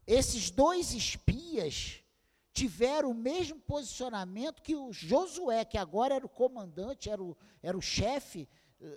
Esses 0.06 0.50
dois 0.50 0.94
espias 0.94 2.04
tiveram 2.52 3.12
o 3.12 3.16
mesmo 3.16 3.60
posicionamento 3.62 4.62
que 4.62 4.76
o 4.76 4.92
Josué, 4.92 5.64
que 5.64 5.78
agora 5.78 6.16
era 6.16 6.26
o 6.26 6.30
comandante, 6.30 7.10
era 7.10 7.24
o, 7.24 7.38
era 7.62 7.78
o 7.78 7.82
chefe 7.82 8.50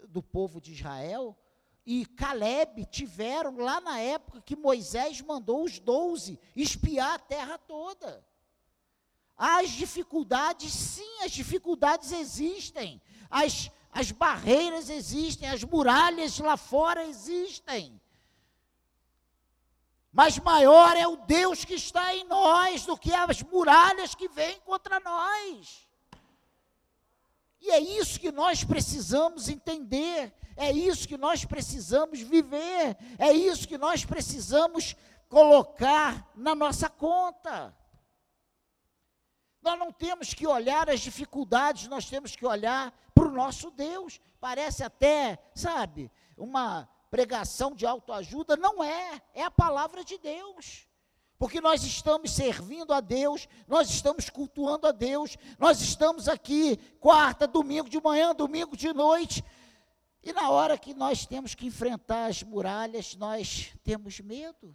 do 0.09 0.23
povo 0.23 0.61
de 0.61 0.73
Israel, 0.73 1.37
e 1.85 2.07
Caleb 2.07 2.87
tiveram 2.87 3.59
lá 3.59 3.81
na 3.81 3.99
época 3.99 4.40
que 4.40 4.55
Moisés 4.55 5.21
mandou 5.21 5.64
os 5.64 5.79
doze 5.81 6.38
espiar 6.55 7.14
a 7.14 7.18
terra 7.18 7.59
toda. 7.59 8.25
As 9.37 9.71
dificuldades, 9.71 10.73
sim, 10.73 11.23
as 11.25 11.33
dificuldades 11.33 12.12
existem. 12.12 13.03
As, 13.29 13.71
as 13.90 14.12
barreiras 14.12 14.88
existem, 14.88 15.49
as 15.49 15.64
muralhas 15.64 16.38
lá 16.38 16.57
fora 16.57 17.05
existem. 17.05 18.01
Mas 20.12 20.38
maior 20.38 20.97
é 20.97 21.09
o 21.09 21.16
Deus 21.16 21.64
que 21.64 21.75
está 21.75 22.14
em 22.14 22.25
nós 22.25 22.87
do 22.87 22.97
que 22.97 23.12
as 23.12 23.42
muralhas 23.42 24.14
que 24.14 24.29
vêm 24.29 24.61
contra 24.61 25.01
nós. 25.01 25.88
E 27.62 27.70
é 27.70 27.79
isso 27.79 28.18
que 28.18 28.33
nós 28.33 28.64
precisamos 28.64 29.48
entender, 29.48 30.35
é 30.57 30.72
isso 30.72 31.07
que 31.07 31.16
nós 31.16 31.44
precisamos 31.44 32.20
viver, 32.20 32.96
é 33.16 33.33
isso 33.33 33.68
que 33.68 33.79
nós 33.79 34.05
precisamos 34.05 34.96
colocar 35.29 36.29
na 36.35 36.57
nossa 36.57 36.88
conta. 36.88 37.72
Nós 39.62 39.79
não 39.79 39.92
temos 39.92 40.35
que 40.35 40.44
olhar 40.44 40.90
as 40.90 40.98
dificuldades, 40.98 41.87
nós 41.87 42.07
temos 42.07 42.35
que 42.35 42.44
olhar 42.44 42.92
para 43.14 43.29
o 43.29 43.31
nosso 43.31 43.70
Deus. 43.70 44.20
Parece 44.40 44.83
até, 44.83 45.38
sabe, 45.55 46.11
uma 46.37 46.88
pregação 47.12 47.77
de 47.77 47.87
autoajuda. 47.87 48.57
Não 48.57 48.83
é, 48.83 49.22
é 49.33 49.44
a 49.44 49.53
palavra 49.53 50.05
de 50.05 50.18
Deus. 50.18 50.88
Porque 51.43 51.61
nós 51.61 51.83
estamos 51.83 52.31
servindo 52.31 52.93
a 52.93 53.01
Deus, 53.01 53.49
nós 53.67 53.91
estamos 53.91 54.31
cultuando 54.31 54.87
a 54.87 54.93
Deus, 54.93 55.37
nós 55.59 55.81
estamos 55.81 56.29
aqui 56.29 56.77
quarta, 57.01 57.49
domingo 57.49 57.89
de 57.89 58.01
manhã, 58.01 58.33
domingo 58.33 58.77
de 58.77 58.93
noite. 58.93 59.45
E 60.23 60.33
na 60.33 60.51
hora 60.51 60.79
que 60.79 60.95
nós 60.95 61.27
temos 61.27 61.57
que 61.57 61.67
enfrentar 61.67 62.27
as 62.27 62.45
muralhas, 62.45 63.17
nós 63.17 63.73
temos 63.83 64.21
medo. 64.21 64.73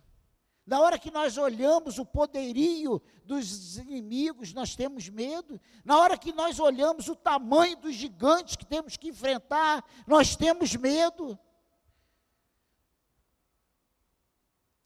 Na 0.65 0.81
hora 0.81 0.99
que 0.99 1.09
nós 1.09 1.37
olhamos 1.37 1.99
o 1.99 2.05
poderio 2.05 3.01
dos 3.23 3.77
inimigos, 3.77 4.51
nós 4.51 4.75
temos 4.75 5.07
medo. 5.07 5.57
Na 5.85 5.97
hora 5.97 6.17
que 6.17 6.33
nós 6.33 6.59
olhamos 6.59 7.07
o 7.07 7.15
tamanho 7.15 7.77
dos 7.77 7.95
gigantes 7.95 8.57
que 8.57 8.65
temos 8.65 8.97
que 8.97 9.07
enfrentar, 9.07 9.85
nós 10.05 10.35
temos 10.35 10.75
medo. 10.75 11.39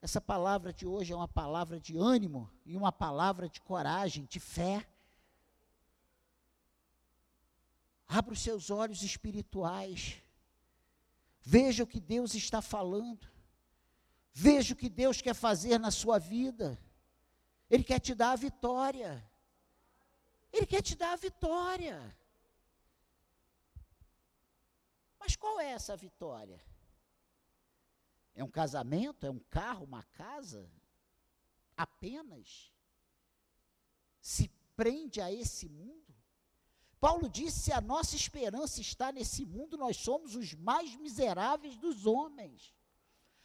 Essa 0.02 0.20
palavra 0.20 0.74
de 0.74 0.88
hoje 0.88 1.14
é 1.14 1.16
uma 1.16 1.28
palavra 1.28 1.80
de 1.80 1.96
ânimo 1.96 2.52
e 2.66 2.76
uma 2.76 2.92
palavra 2.92 3.48
de 3.48 3.62
coragem, 3.62 4.26
de 4.26 4.40
fé. 4.40 4.88
Abra 8.08 8.34
os 8.34 8.42
seus 8.42 8.72
olhos 8.72 9.04
espirituais. 9.04 10.22
Veja 11.42 11.84
o 11.84 11.88
que 11.88 12.00
Deus 12.00 12.34
está 12.34 12.64
falando. 12.64 13.30
Veja 14.34 14.74
o 14.74 14.78
que 14.78 14.90
Deus 14.90 15.22
quer 15.22 15.36
fazer 15.36 15.78
na 15.78 15.92
sua 15.92 16.18
vida. 16.18 16.82
Ele 17.70 17.84
quer 17.84 18.00
te 18.00 18.16
dar 18.16 18.32
a 18.32 18.36
vitória. 18.36 19.24
Ele 20.52 20.66
quer 20.66 20.82
te 20.82 20.96
dar 20.96 21.14
a 21.14 21.16
vitória. 21.16 22.18
Mas 25.20 25.36
qual 25.36 25.60
é 25.60 25.68
essa 25.68 25.96
vitória? 25.96 26.60
É 28.36 28.44
um 28.44 28.50
casamento? 28.50 29.26
É 29.26 29.30
um 29.30 29.40
carro? 29.40 29.86
Uma 29.86 30.04
casa? 30.14 30.70
Apenas? 31.76 32.72
Se 34.20 34.50
prende 34.76 35.20
a 35.22 35.32
esse 35.32 35.68
mundo? 35.68 36.14
Paulo 37.00 37.28
disse: 37.28 37.60
se 37.62 37.74
a 37.74 37.82
nossa 37.82 38.16
esperança 38.16 38.80
está 38.80 39.12
nesse 39.12 39.46
mundo, 39.46 39.78
nós 39.78 39.98
somos 39.98 40.36
os 40.36 40.54
mais 40.54 40.96
miseráveis 40.96 41.76
dos 41.76 42.06
homens. 42.06 42.74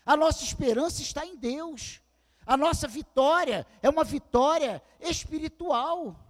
A 0.04 0.16
nossa 0.16 0.44
esperança 0.44 1.02
está 1.02 1.26
em 1.26 1.36
Deus. 1.36 2.02
A 2.44 2.56
nossa 2.56 2.86
vitória 2.86 3.66
é 3.82 3.88
uma 3.88 4.04
vitória 4.04 4.82
espiritual. 5.00 6.25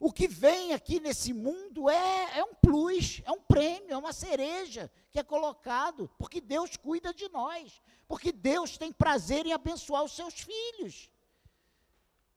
O 0.00 0.10
que 0.10 0.26
vem 0.26 0.72
aqui 0.72 0.98
nesse 0.98 1.30
mundo 1.34 1.90
é, 1.90 2.38
é 2.38 2.42
um 2.42 2.54
plus, 2.54 3.20
é 3.26 3.30
um 3.30 3.42
prêmio, 3.42 3.92
é 3.92 3.96
uma 3.98 4.14
cereja 4.14 4.90
que 5.10 5.18
é 5.18 5.22
colocado, 5.22 6.10
porque 6.18 6.40
Deus 6.40 6.74
cuida 6.74 7.12
de 7.12 7.28
nós, 7.28 7.82
porque 8.08 8.32
Deus 8.32 8.78
tem 8.78 8.90
prazer 8.90 9.44
em 9.44 9.52
abençoar 9.52 10.02
os 10.02 10.12
seus 10.12 10.32
filhos. 10.32 11.10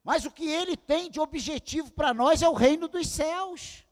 Mas 0.04 0.26
o 0.26 0.32
que 0.32 0.46
ele 0.46 0.76
tem 0.76 1.10
de 1.10 1.22
objetivo 1.22 1.90
para 1.94 2.14
nós 2.14 2.42
é 2.42 2.50
o 2.50 2.54
reino 2.54 2.90
dos 2.90 3.08
céus. 3.08 3.86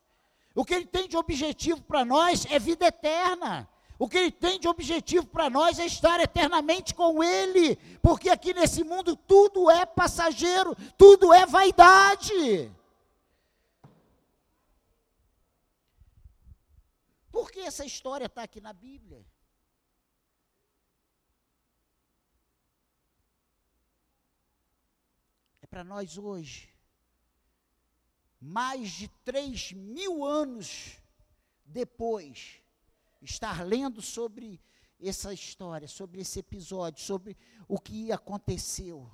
O 0.53 0.65
que 0.65 0.73
ele 0.73 0.85
tem 0.85 1.07
de 1.07 1.15
objetivo 1.15 1.81
para 1.81 2.03
nós 2.03 2.45
é 2.47 2.59
vida 2.59 2.87
eterna. 2.87 3.69
O 3.97 4.09
que 4.09 4.17
ele 4.17 4.31
tem 4.31 4.59
de 4.59 4.67
objetivo 4.67 5.27
para 5.27 5.49
nós 5.49 5.79
é 5.79 5.85
estar 5.85 6.19
eternamente 6.19 6.93
com 6.93 7.23
ele, 7.23 7.77
porque 8.01 8.29
aqui 8.29 8.53
nesse 8.53 8.83
mundo 8.83 9.15
tudo 9.15 9.71
é 9.71 9.85
passageiro, 9.85 10.75
tudo 10.97 11.31
é 11.31 11.45
vaidade. 11.45 12.69
Por 17.41 17.49
que 17.49 17.61
essa 17.61 17.83
história 17.83 18.27
está 18.27 18.43
aqui 18.43 18.61
na 18.61 18.71
Bíblia? 18.71 19.25
É 25.59 25.65
para 25.65 25.83
nós 25.83 26.19
hoje, 26.19 26.71
mais 28.39 28.91
de 28.91 29.07
três 29.25 29.71
mil 29.71 30.23
anos 30.23 30.99
depois, 31.65 32.61
estar 33.23 33.65
lendo 33.65 34.03
sobre 34.03 34.61
essa 34.99 35.33
história, 35.33 35.87
sobre 35.87 36.21
esse 36.21 36.37
episódio, 36.37 37.03
sobre 37.03 37.35
o 37.67 37.79
que 37.79 38.11
aconteceu 38.11 39.11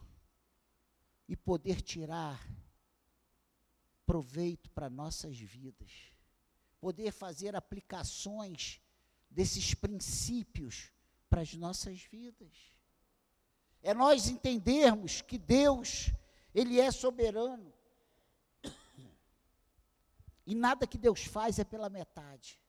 e 1.29 1.37
poder 1.37 1.81
tirar 1.81 2.45
proveito 4.05 4.69
para 4.71 4.89
nossas 4.89 5.37
vidas 5.37 6.16
poder 6.79 7.11
fazer 7.11 7.55
aplicações 7.55 8.81
desses 9.29 9.73
princípios 9.73 10.91
para 11.29 11.41
as 11.41 11.53
nossas 11.53 12.01
vidas. 12.01 12.73
É 13.81 13.93
nós 13.93 14.27
entendermos 14.27 15.21
que 15.21 15.37
Deus, 15.37 16.11
Ele 16.53 16.79
é 16.79 16.91
soberano. 16.91 17.73
E 20.45 20.55
nada 20.55 20.87
que 20.87 20.97
Deus 20.97 21.25
faz 21.25 21.59
é 21.59 21.63
pela 21.63 21.89
metade. 21.89 22.59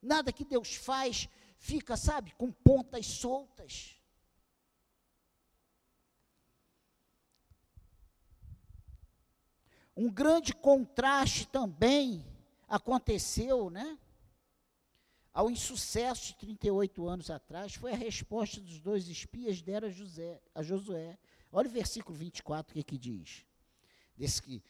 Nada 0.00 0.32
que 0.32 0.44
Deus 0.44 0.74
faz 0.76 1.28
fica, 1.58 1.96
sabe, 1.96 2.32
com 2.34 2.52
pontas 2.52 3.06
soltas. 3.06 3.96
Um 9.96 10.08
grande 10.08 10.54
contraste 10.54 11.48
também 11.48 12.24
aconteceu, 12.68 13.70
né? 13.70 13.98
Ao 15.32 15.50
insucesso 15.50 16.26
de 16.26 16.36
38 16.36 17.08
anos 17.08 17.30
atrás, 17.30 17.74
foi 17.74 17.92
a 17.92 17.96
resposta 17.96 18.60
dos 18.60 18.80
dois 18.80 19.08
espias 19.08 19.62
deram 19.62 19.88
a, 19.88 19.90
José, 19.90 20.40
a 20.54 20.62
Josué. 20.62 21.18
Olha 21.50 21.68
o 21.68 21.72
versículo 21.72 22.16
24, 22.16 22.72
o 22.72 22.74
que, 22.74 22.82
que 22.82 22.98
diz. 22.98 23.46
Desse 24.16 24.42
que, 24.42 24.62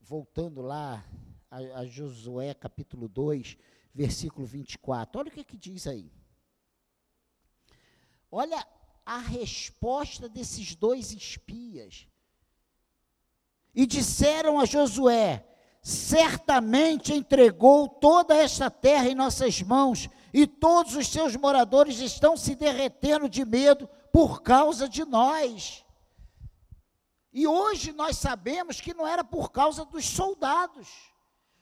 voltando 0.00 0.60
lá 0.60 1.04
a, 1.50 1.58
a 1.80 1.86
Josué, 1.86 2.52
capítulo 2.52 3.08
2, 3.08 3.56
versículo 3.94 4.46
24. 4.46 5.20
Olha 5.20 5.28
o 5.28 5.32
que, 5.32 5.44
que 5.44 5.56
diz 5.56 5.86
aí. 5.86 6.12
Olha 8.30 8.66
a 9.04 9.18
resposta 9.18 10.28
desses 10.28 10.74
dois 10.74 11.12
espias. 11.12 12.06
E 13.74 13.86
disseram 13.86 14.58
a 14.58 14.64
Josué: 14.64 15.46
certamente 15.82 17.14
entregou 17.14 17.88
toda 17.88 18.34
esta 18.34 18.70
terra 18.70 19.08
em 19.08 19.14
nossas 19.14 19.62
mãos, 19.62 20.08
e 20.32 20.46
todos 20.46 20.94
os 20.94 21.08
seus 21.08 21.34
moradores 21.34 21.98
estão 21.98 22.36
se 22.36 22.54
derretendo 22.54 23.28
de 23.28 23.44
medo 23.44 23.88
por 24.12 24.42
causa 24.42 24.88
de 24.88 25.04
nós. 25.04 25.84
E 27.32 27.46
hoje 27.46 27.92
nós 27.92 28.18
sabemos 28.18 28.80
que 28.80 28.94
não 28.94 29.06
era 29.06 29.24
por 29.24 29.50
causa 29.50 29.84
dos 29.84 30.04
soldados, 30.04 30.88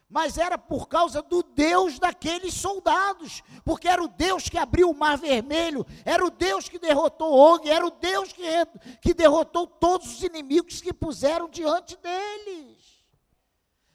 mas 0.08 0.38
era 0.38 0.58
por 0.58 0.88
causa 0.88 1.22
do 1.22 1.42
Deus 1.42 1.98
daqueles 1.98 2.54
soldados, 2.54 3.42
porque 3.64 3.86
era 3.86 4.02
o 4.02 4.08
Deus 4.08 4.48
que 4.48 4.58
abriu 4.58 4.90
o 4.90 4.94
mar 4.94 5.16
vermelho, 5.16 5.86
era 6.04 6.24
o 6.24 6.30
Deus 6.30 6.68
que 6.68 6.78
derrotou 6.78 7.32
Og, 7.32 7.68
era 7.68 7.86
o 7.86 7.90
Deus 7.90 8.32
que, 8.32 8.42
que 9.00 9.14
derrotou 9.14 9.66
todos 9.66 10.14
os 10.14 10.22
inimigos 10.22 10.80
que 10.80 10.92
puseram 10.92 11.48
diante 11.48 11.96
deles 11.96 12.87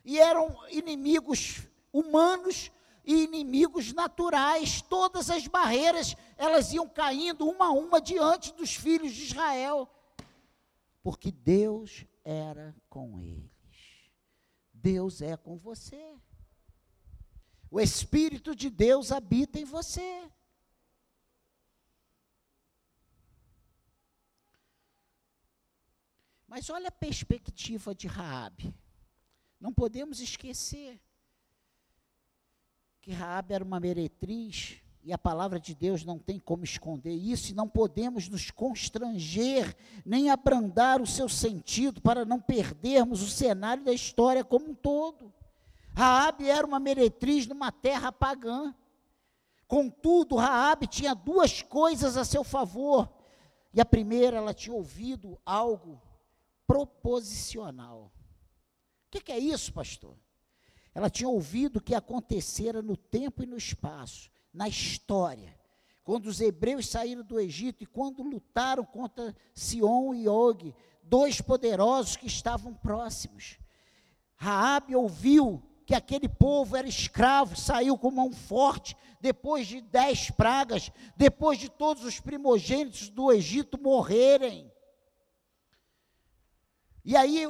e 0.03 0.19
eram 0.19 0.55
inimigos 0.69 1.61
humanos 1.91 2.71
e 3.05 3.23
inimigos 3.23 3.93
naturais. 3.93 4.81
Todas 4.81 5.29
as 5.29 5.47
barreiras, 5.47 6.15
elas 6.37 6.73
iam 6.73 6.87
caindo 6.87 7.47
uma 7.47 7.67
a 7.67 7.71
uma 7.71 8.01
diante 8.01 8.53
dos 8.53 8.75
filhos 8.75 9.13
de 9.13 9.23
Israel, 9.23 9.89
porque 11.01 11.31
Deus 11.31 12.05
era 12.23 12.75
com 12.89 13.19
eles. 13.19 13.51
Deus 14.73 15.21
é 15.21 15.37
com 15.37 15.57
você. 15.57 16.17
O 17.69 17.79
Espírito 17.79 18.55
de 18.55 18.69
Deus 18.69 19.11
habita 19.11 19.59
em 19.59 19.65
você. 19.65 20.29
Mas 26.47 26.69
olha 26.69 26.89
a 26.89 26.91
perspectiva 26.91 27.95
de 27.95 28.05
Raabe. 28.05 28.75
Não 29.63 29.71
podemos 29.71 30.19
esquecer 30.19 30.99
que 32.99 33.13
Raab 33.13 33.53
era 33.53 33.63
uma 33.63 33.79
meretriz 33.79 34.81
e 35.01 35.13
a 35.13 35.17
palavra 35.17 35.57
de 35.57 35.73
Deus 35.73 36.03
não 36.03 36.19
tem 36.19 36.37
como 36.37 36.65
esconder 36.65 37.13
isso, 37.13 37.49
e 37.49 37.55
não 37.55 37.69
podemos 37.69 38.27
nos 38.27 38.51
constranger, 38.51 39.73
nem 40.05 40.29
abrandar 40.29 41.01
o 41.01 41.07
seu 41.07 41.29
sentido 41.29 42.01
para 42.01 42.25
não 42.25 42.41
perdermos 42.41 43.21
o 43.21 43.29
cenário 43.29 43.85
da 43.85 43.93
história 43.93 44.43
como 44.43 44.71
um 44.71 44.75
todo. 44.75 45.31
Raabe 45.95 46.49
era 46.49 46.67
uma 46.67 46.77
meretriz 46.77 47.47
numa 47.47 47.71
terra 47.71 48.11
pagã. 48.11 48.75
Contudo, 49.65 50.35
Raabe 50.35 50.87
tinha 50.87 51.13
duas 51.13 51.61
coisas 51.61 52.17
a 52.17 52.25
seu 52.25 52.43
favor. 52.43 53.09
E 53.73 53.79
a 53.79 53.85
primeira, 53.85 54.35
ela 54.35 54.53
tinha 54.53 54.75
ouvido 54.75 55.39
algo 55.45 56.01
proposicional 56.67 58.11
que, 59.13 59.21
que 59.21 59.31
é 59.31 59.37
isso, 59.37 59.71
pastor? 59.71 60.17
Ela 60.95 61.09
tinha 61.09 61.29
ouvido 61.29 61.77
o 61.77 61.81
que 61.81 61.93
acontecera 61.93 62.81
no 62.81 62.97
tempo 62.97 63.43
e 63.43 63.45
no 63.45 63.57
espaço, 63.57 64.31
na 64.51 64.67
história, 64.67 65.55
quando 66.03 66.25
os 66.25 66.41
hebreus 66.41 66.87
saíram 66.87 67.23
do 67.23 67.39
Egito 67.39 67.83
e 67.83 67.87
quando 67.87 68.23
lutaram 68.23 68.83
contra 68.83 69.35
Sion 69.53 70.13
e 70.15 70.27
Og, 70.27 70.75
dois 71.03 71.39
poderosos 71.39 72.15
que 72.15 72.27
estavam 72.27 72.73
próximos. 72.73 73.59
Raabe 74.35 74.95
ouviu 74.95 75.63
que 75.85 75.93
aquele 75.93 76.27
povo 76.27 76.75
era 76.75 76.87
escravo, 76.87 77.55
saiu 77.55 77.97
com 77.97 78.11
mão 78.11 78.31
forte, 78.31 78.97
depois 79.21 79.67
de 79.67 79.79
dez 79.79 80.29
pragas, 80.31 80.91
depois 81.15 81.57
de 81.59 81.69
todos 81.69 82.03
os 82.03 82.19
primogênitos 82.19 83.09
do 83.09 83.31
Egito 83.31 83.79
morrerem. 83.81 84.71
E 87.05 87.15
aí 87.15 87.45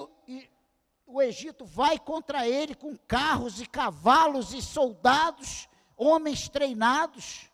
o 1.14 1.22
Egito 1.22 1.64
vai 1.64 2.00
contra 2.00 2.48
ele 2.48 2.74
com 2.74 2.98
carros 2.98 3.62
e 3.62 3.68
cavalos 3.68 4.52
e 4.52 4.64
soldados, 4.64 5.70
homens 5.96 6.50
treinados. 6.50 7.52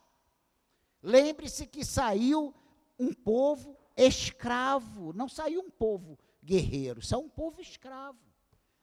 Lembre-se 1.04 1.68
que 1.68 1.84
saiu 1.84 2.56
um 2.98 3.14
povo 3.14 3.78
escravo, 3.98 5.12
não 5.12 5.28
saiu 5.28 5.60
um 5.60 5.70
povo 5.70 6.18
guerreiro, 6.42 7.02
saiu 7.02 7.24
um 7.24 7.30
povo 7.30 7.60
escravo, 7.60 8.18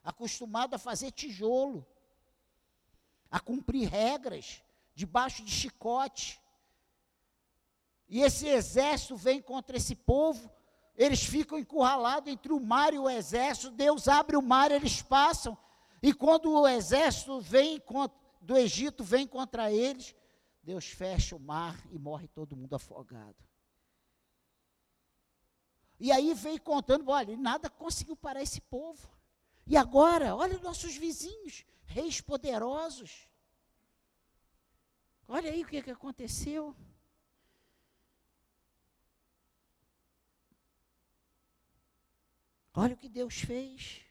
acostumado 0.05 0.75
a 0.75 0.79
fazer 0.79 1.11
tijolo, 1.11 1.87
a 3.31 3.41
cumprir 3.41 3.89
regras, 3.89 4.63
debaixo 4.95 5.43
de 5.43 5.51
chicote. 5.51 6.39
E 8.11 8.21
esse 8.21 8.47
exército 8.47 9.17
vem 9.17 9.41
contra 9.41 9.79
esse 9.79 9.95
povo 9.95 10.51
eles 10.97 11.25
ficam 11.25 11.59
encurralados 11.59 12.33
entre 12.33 12.53
o 12.53 12.61
mar 12.61 12.95
e 12.95 12.99
o 12.99 13.09
exército. 13.09 13.71
Deus 13.71 14.09
abre 14.09 14.37
o 14.37 14.43
mar, 14.43 14.71
eles 14.71 15.03
passam. 15.03 15.57
E 16.03 16.13
quando 16.13 16.51
o 16.51 16.67
exército 16.67 17.41
vem 17.41 17.83
do 18.41 18.57
Egito 18.57 19.05
vem 19.05 19.27
contra 19.27 19.71
eles, 19.71 20.15
Deus 20.63 20.87
fecha 20.87 21.37
o 21.37 21.41
mar 21.41 21.79
e 21.91 21.99
morre 21.99 22.29
todo 22.29 22.57
mundo 22.57 22.75
afogado. 22.75 23.37
E 25.99 26.13
aí 26.13 26.35
veio 26.35 26.61
contando, 26.61 27.11
olha, 27.11 27.37
nada 27.37 27.71
conseguiu 27.71 28.17
parar 28.17 28.43
esse 28.43 28.61
povo. 28.61 29.09
E 29.67 29.77
agora, 29.77 30.35
olha 30.35 30.59
nossos 30.59 30.97
vizinhos, 30.97 31.65
reis 31.85 32.21
poderosos. 32.21 33.29
Olha 35.27 35.51
aí 35.51 35.63
o 35.63 35.67
que, 35.67 35.83
que 35.83 35.91
aconteceu. 35.91 36.75
Olha 42.79 42.95
o 42.95 42.97
que 42.99 43.09
Deus 43.09 43.41
fez. 43.41 44.03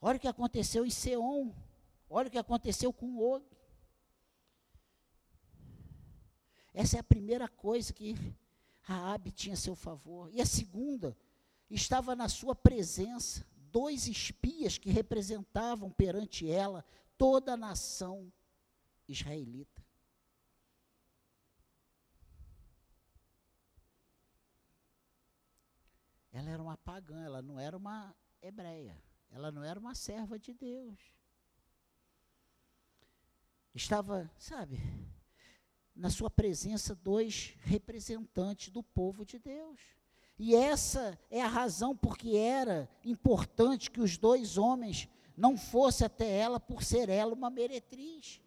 Olha 0.00 0.16
o 0.16 0.20
que 0.20 0.26
aconteceu 0.26 0.84
em 0.84 0.90
Seom. 0.90 1.54
Olha 2.08 2.26
o 2.26 2.30
que 2.30 2.36
aconteceu 2.36 2.92
com 2.92 3.18
Og. 3.18 3.44
Essa 6.74 6.96
é 6.96 7.00
a 7.00 7.04
primeira 7.04 7.46
coisa 7.46 7.92
que 7.92 8.16
Raabe 8.80 9.30
tinha 9.30 9.54
a 9.54 9.56
seu 9.56 9.76
favor. 9.76 10.28
E 10.32 10.40
a 10.40 10.46
segunda, 10.46 11.16
estava 11.70 12.16
na 12.16 12.28
sua 12.28 12.54
presença 12.54 13.46
dois 13.70 14.08
espias 14.08 14.76
que 14.76 14.90
representavam 14.90 15.88
perante 15.88 16.50
ela 16.50 16.84
toda 17.16 17.52
a 17.52 17.56
nação 17.56 18.32
israelita. 19.06 19.84
Ela 26.40 26.52
era 26.52 26.62
uma 26.62 26.76
pagã, 26.78 27.22
ela 27.22 27.42
não 27.42 27.60
era 27.60 27.76
uma 27.76 28.16
hebreia, 28.40 28.96
ela 29.30 29.52
não 29.52 29.62
era 29.62 29.78
uma 29.78 29.94
serva 29.94 30.38
de 30.38 30.54
Deus. 30.54 30.98
Estava, 33.74 34.30
sabe, 34.38 34.80
na 35.94 36.08
sua 36.08 36.30
presença 36.30 36.94
dois 36.94 37.54
representantes 37.60 38.70
do 38.70 38.82
povo 38.82 39.22
de 39.22 39.38
Deus. 39.38 39.78
E 40.38 40.54
essa 40.54 41.20
é 41.30 41.42
a 41.42 41.46
razão 41.46 41.94
porque 41.94 42.34
era 42.34 42.88
importante 43.04 43.90
que 43.90 44.00
os 44.00 44.16
dois 44.16 44.56
homens 44.56 45.10
não 45.36 45.58
fossem 45.58 46.06
até 46.06 46.38
ela 46.38 46.58
por 46.58 46.82
ser 46.82 47.10
ela 47.10 47.34
uma 47.34 47.50
meretriz. 47.50 48.40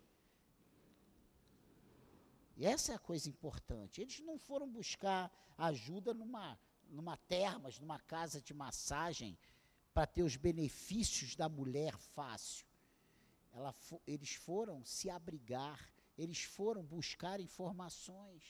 E 2.58 2.65
essa 2.65 2.93
é 2.93 2.95
a 2.95 2.99
coisa 2.99 3.29
importante. 3.29 4.01
Eles 4.01 4.19
não 4.21 4.39
foram 4.39 4.67
buscar 4.67 5.32
ajuda 5.56 6.12
numa 6.12 6.58
numa 6.93 7.17
termas, 7.17 7.79
numa 7.79 7.99
casa 7.99 8.39
de 8.39 8.53
massagem, 8.53 9.38
para 9.93 10.08
ter 10.08 10.23
os 10.23 10.36
benefícios 10.36 11.36
da 11.36 11.49
mulher 11.49 11.97
fácil. 11.97 12.65
Ela, 13.51 13.75
eles 14.08 14.34
foram 14.34 14.84
se 14.84 15.10
abrigar, 15.10 15.79
eles 16.17 16.43
foram 16.43 16.84
buscar 16.84 17.39
informações. 17.39 18.43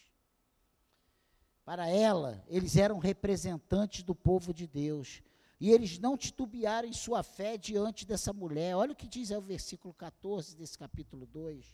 Para 1.65 1.87
ela, 1.89 2.43
eles 2.47 2.75
eram 2.75 2.99
representantes 2.99 4.03
do 4.03 4.13
povo 4.13 4.53
de 4.53 4.67
Deus. 4.67 5.21
E 5.59 5.71
eles 5.71 5.97
não 5.97 6.17
titubearam 6.17 6.87
em 6.87 6.93
sua 6.93 7.23
fé 7.23 7.57
diante 7.57 8.05
dessa 8.05 8.33
mulher. 8.33 8.75
Olha 8.75 8.91
o 8.91 8.95
que 8.95 9.07
diz 9.07 9.31
aí 9.31 9.37
o 9.37 9.41
versículo 9.41 9.93
14 9.93 10.57
desse 10.57 10.77
capítulo 10.77 11.25
2. 11.25 11.65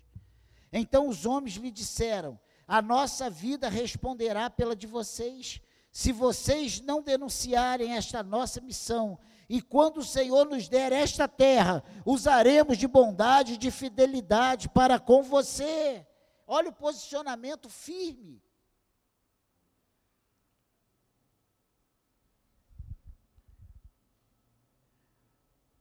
Então 0.72 1.08
os 1.08 1.26
homens 1.26 1.56
lhe 1.56 1.72
disseram: 1.72 2.40
A 2.68 2.82
nossa 2.82 3.30
vida 3.30 3.68
responderá 3.68 4.48
pela 4.50 4.76
de 4.76 4.86
vocês, 4.86 5.60
se 5.92 6.12
vocês 6.12 6.80
não 6.82 7.02
denunciarem 7.02 7.96
esta 7.96 8.22
nossa 8.22 8.62
missão, 8.62 9.18
e 9.50 9.62
quando 9.62 9.98
o 9.98 10.06
Senhor 10.06 10.46
nos 10.46 10.70
der 10.70 10.92
esta 10.92 11.28
terra, 11.28 11.84
usaremos 12.06 12.78
de 12.78 12.88
bondade 12.88 13.54
e 13.54 13.58
de 13.58 13.72
fidelidade 13.72 14.70
para 14.70 15.00
com 15.00 15.24
você. 15.24 16.06
Olha 16.46 16.70
o 16.70 16.74
posicionamento 16.74 17.68
firme. 17.68 18.44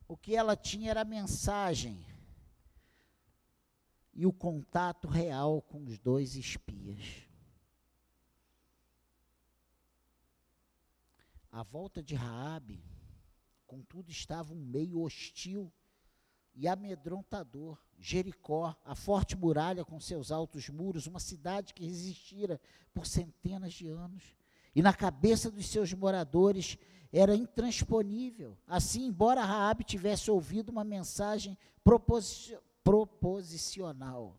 O 0.09 0.17
que 0.17 0.35
ela 0.35 0.57
tinha 0.57 0.91
era 0.91 1.03
a 1.03 1.05
mensagem 1.05 2.07
e 4.15 4.25
o 4.25 4.33
contato 4.33 5.07
real 5.07 5.61
com 5.61 5.85
os 5.85 5.99
dois 5.99 6.35
espias. 6.35 7.28
A 11.59 11.65
volta 11.65 12.01
de 12.01 12.15
Raabe, 12.15 12.81
contudo, 13.67 14.13
estava 14.13 14.55
um 14.55 14.65
meio 14.65 15.03
hostil 15.03 15.73
e 16.55 16.69
amedrontador. 16.69 17.77
Jericó, 17.99 18.77
a 18.85 18.95
forte 18.95 19.37
muralha 19.37 19.85
com 19.85 19.99
seus 19.99 20.31
altos 20.31 20.69
muros, 20.69 21.09
uma 21.09 21.19
cidade 21.19 21.75
que 21.75 21.85
resistira 21.85 22.61
por 22.95 23.09
centenas 23.09 23.73
de 23.73 23.89
anos. 23.89 24.37
E 24.73 24.81
na 24.81 24.95
cabeça 24.95 25.51
dos 25.51 25.67
seus 25.67 25.93
moradores 25.93 26.79
era 27.13 27.35
intransponível. 27.35 28.57
Assim, 28.65 29.07
embora 29.07 29.45
Raabe 29.45 29.83
tivesse 29.83 30.31
ouvido 30.31 30.69
uma 30.69 30.85
mensagem 30.85 31.59
proposicional 32.85 34.39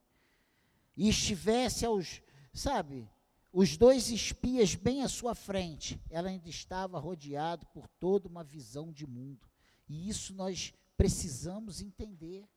e 0.96 1.10
estivesse 1.10 1.86
aos, 1.86 2.22
sabe, 2.54 3.06
os 3.52 3.78
dois 3.78 4.10
espias 4.10 4.76
bem 4.76 5.04
à 5.04 5.08
sua 5.08 5.34
frente, 5.34 6.00
ela 6.10 6.30
ainda 6.30 6.48
estava 6.48 7.00
rodeada 7.00 7.66
por 7.68 7.88
toda 8.00 8.28
uma 8.28 8.44
visão 8.44 8.92
de 8.92 9.08
mundo. 9.08 9.48
E 9.88 10.08
isso 10.08 10.34
nós 10.36 10.74
precisamos 10.96 11.82
entender. 11.82 12.48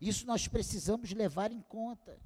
Isso 0.00 0.26
nós 0.26 0.46
precisamos 0.46 1.12
levar 1.12 1.52
em 1.52 1.62
conta. 1.62 2.20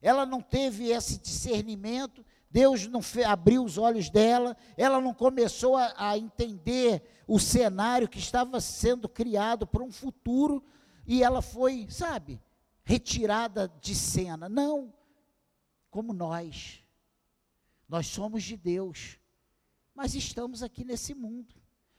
Ela 0.00 0.26
não 0.26 0.42
teve 0.42 0.90
esse 0.90 1.16
discernimento, 1.18 2.26
Deus 2.50 2.86
não 2.88 3.00
abriu 3.24 3.64
os 3.64 3.78
olhos 3.78 4.10
dela, 4.10 4.56
ela 4.76 5.00
não 5.00 5.14
começou 5.14 5.76
a, 5.76 5.94
a 5.96 6.18
entender 6.18 7.02
o 7.26 7.38
cenário 7.38 8.08
que 8.08 8.18
estava 8.18 8.60
sendo 8.60 9.08
criado 9.08 9.66
para 9.66 9.82
um 9.82 9.92
futuro 9.92 10.62
e 11.06 11.22
ela 11.22 11.40
foi, 11.40 11.86
sabe, 11.88 12.42
retirada 12.84 13.72
de 13.80 13.94
cena. 13.94 14.48
Não, 14.48 14.92
como 15.92 16.14
nós. 16.14 16.82
Nós 17.86 18.06
somos 18.06 18.42
de 18.42 18.56
Deus, 18.56 19.18
mas 19.94 20.14
estamos 20.14 20.62
aqui 20.62 20.84
nesse 20.84 21.14
mundo. 21.14 21.54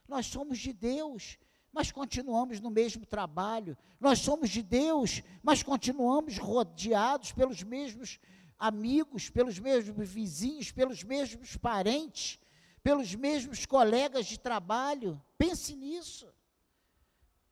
Nós 0.08 0.26
somos 0.26 0.58
de 0.58 0.74
Deus, 0.74 1.38
mas 1.72 1.92
continuamos 1.92 2.60
no 2.60 2.72
mesmo 2.72 3.06
trabalho. 3.06 3.78
Nós 4.00 4.18
somos 4.20 4.50
de 4.50 4.64
Deus, 4.64 5.22
mas 5.44 5.62
continuamos 5.62 6.40
rodeados 6.40 7.32
pelos 7.32 7.62
mesmos 7.62 8.20
amigos, 8.58 9.30
pelos 9.30 9.60
mesmos 9.60 10.10
vizinhos, 10.10 10.72
pelos 10.72 11.04
mesmos 11.04 11.56
parentes, 11.56 12.40
pelos 12.82 13.14
mesmos 13.14 13.64
colegas 13.68 14.26
de 14.26 14.40
trabalho. 14.40 15.22
Pense 15.38 15.76
nisso. 15.76 16.28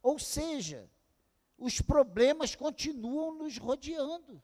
Ou 0.01 0.17
seja, 0.17 0.89
os 1.55 1.81
problemas 1.81 2.55
continuam 2.55 3.35
nos 3.35 3.59
rodeando. 3.59 4.41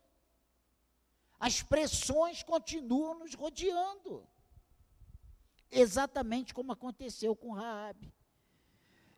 As 1.39 1.62
pressões 1.62 2.43
continuam 2.43 3.19
nos 3.19 3.34
rodeando. 3.34 4.28
Exatamente 5.69 6.54
como 6.54 6.71
aconteceu 6.71 7.36
com 7.36 7.52
Raabe. 7.52 8.13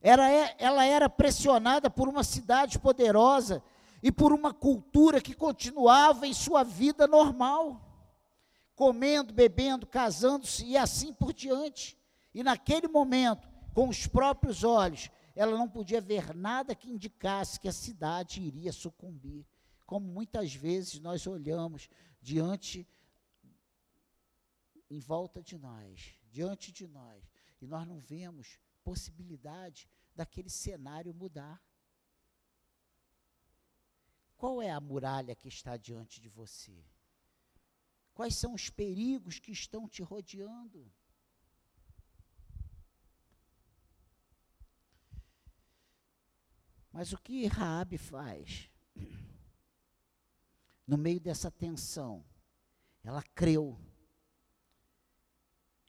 É, 0.01 0.13
ela 0.57 0.85
era 0.85 1.09
pressionada 1.09 1.89
por 1.89 2.07
uma 2.07 2.23
cidade 2.23 2.79
poderosa 2.79 3.63
e 4.01 4.11
por 4.11 4.31
uma 4.31 4.53
cultura 4.53 5.21
que 5.21 5.33
continuava 5.33 6.25
em 6.25 6.33
sua 6.33 6.63
vida 6.63 7.05
normal, 7.05 7.81
comendo, 8.75 9.33
bebendo, 9.33 9.85
casando-se 9.85 10.65
e 10.65 10.77
assim 10.77 11.13
por 11.13 11.33
diante. 11.33 11.97
E 12.33 12.43
naquele 12.43 12.87
momento, 12.87 13.47
com 13.73 13.89
os 13.89 14.07
próprios 14.07 14.63
olhos, 14.63 15.09
ela 15.35 15.57
não 15.57 15.67
podia 15.67 15.99
ver 15.99 16.33
nada 16.33 16.75
que 16.75 16.89
indicasse 16.89 17.59
que 17.59 17.67
a 17.67 17.73
cidade 17.73 18.41
iria 18.41 18.71
sucumbir. 18.71 19.45
Como 19.89 20.07
muitas 20.07 20.53
vezes 20.53 20.99
nós 20.99 21.25
olhamos 21.25 21.89
diante, 22.21 22.87
em 24.87 24.99
volta 24.99 25.41
de 25.41 25.57
nós, 25.57 26.13
diante 26.29 26.71
de 26.71 26.85
nós, 26.85 27.27
e 27.59 27.65
nós 27.65 27.87
não 27.87 27.99
vemos 27.99 28.59
possibilidade 28.83 29.89
daquele 30.15 30.47
cenário 30.47 31.11
mudar. 31.11 31.59
Qual 34.37 34.61
é 34.61 34.69
a 34.69 34.79
muralha 34.79 35.33
que 35.33 35.47
está 35.47 35.75
diante 35.75 36.21
de 36.21 36.29
você? 36.29 36.85
Quais 38.13 38.35
são 38.35 38.53
os 38.53 38.69
perigos 38.69 39.39
que 39.39 39.51
estão 39.51 39.89
te 39.89 40.03
rodeando? 40.03 40.93
Mas 46.91 47.11
o 47.11 47.17
que 47.17 47.47
Raabe 47.47 47.97
faz? 47.97 48.69
No 50.89 50.97
meio 50.97 51.19
dessa 51.19 51.51
tensão, 51.51 52.25
ela 53.03 53.21
creu. 53.35 53.79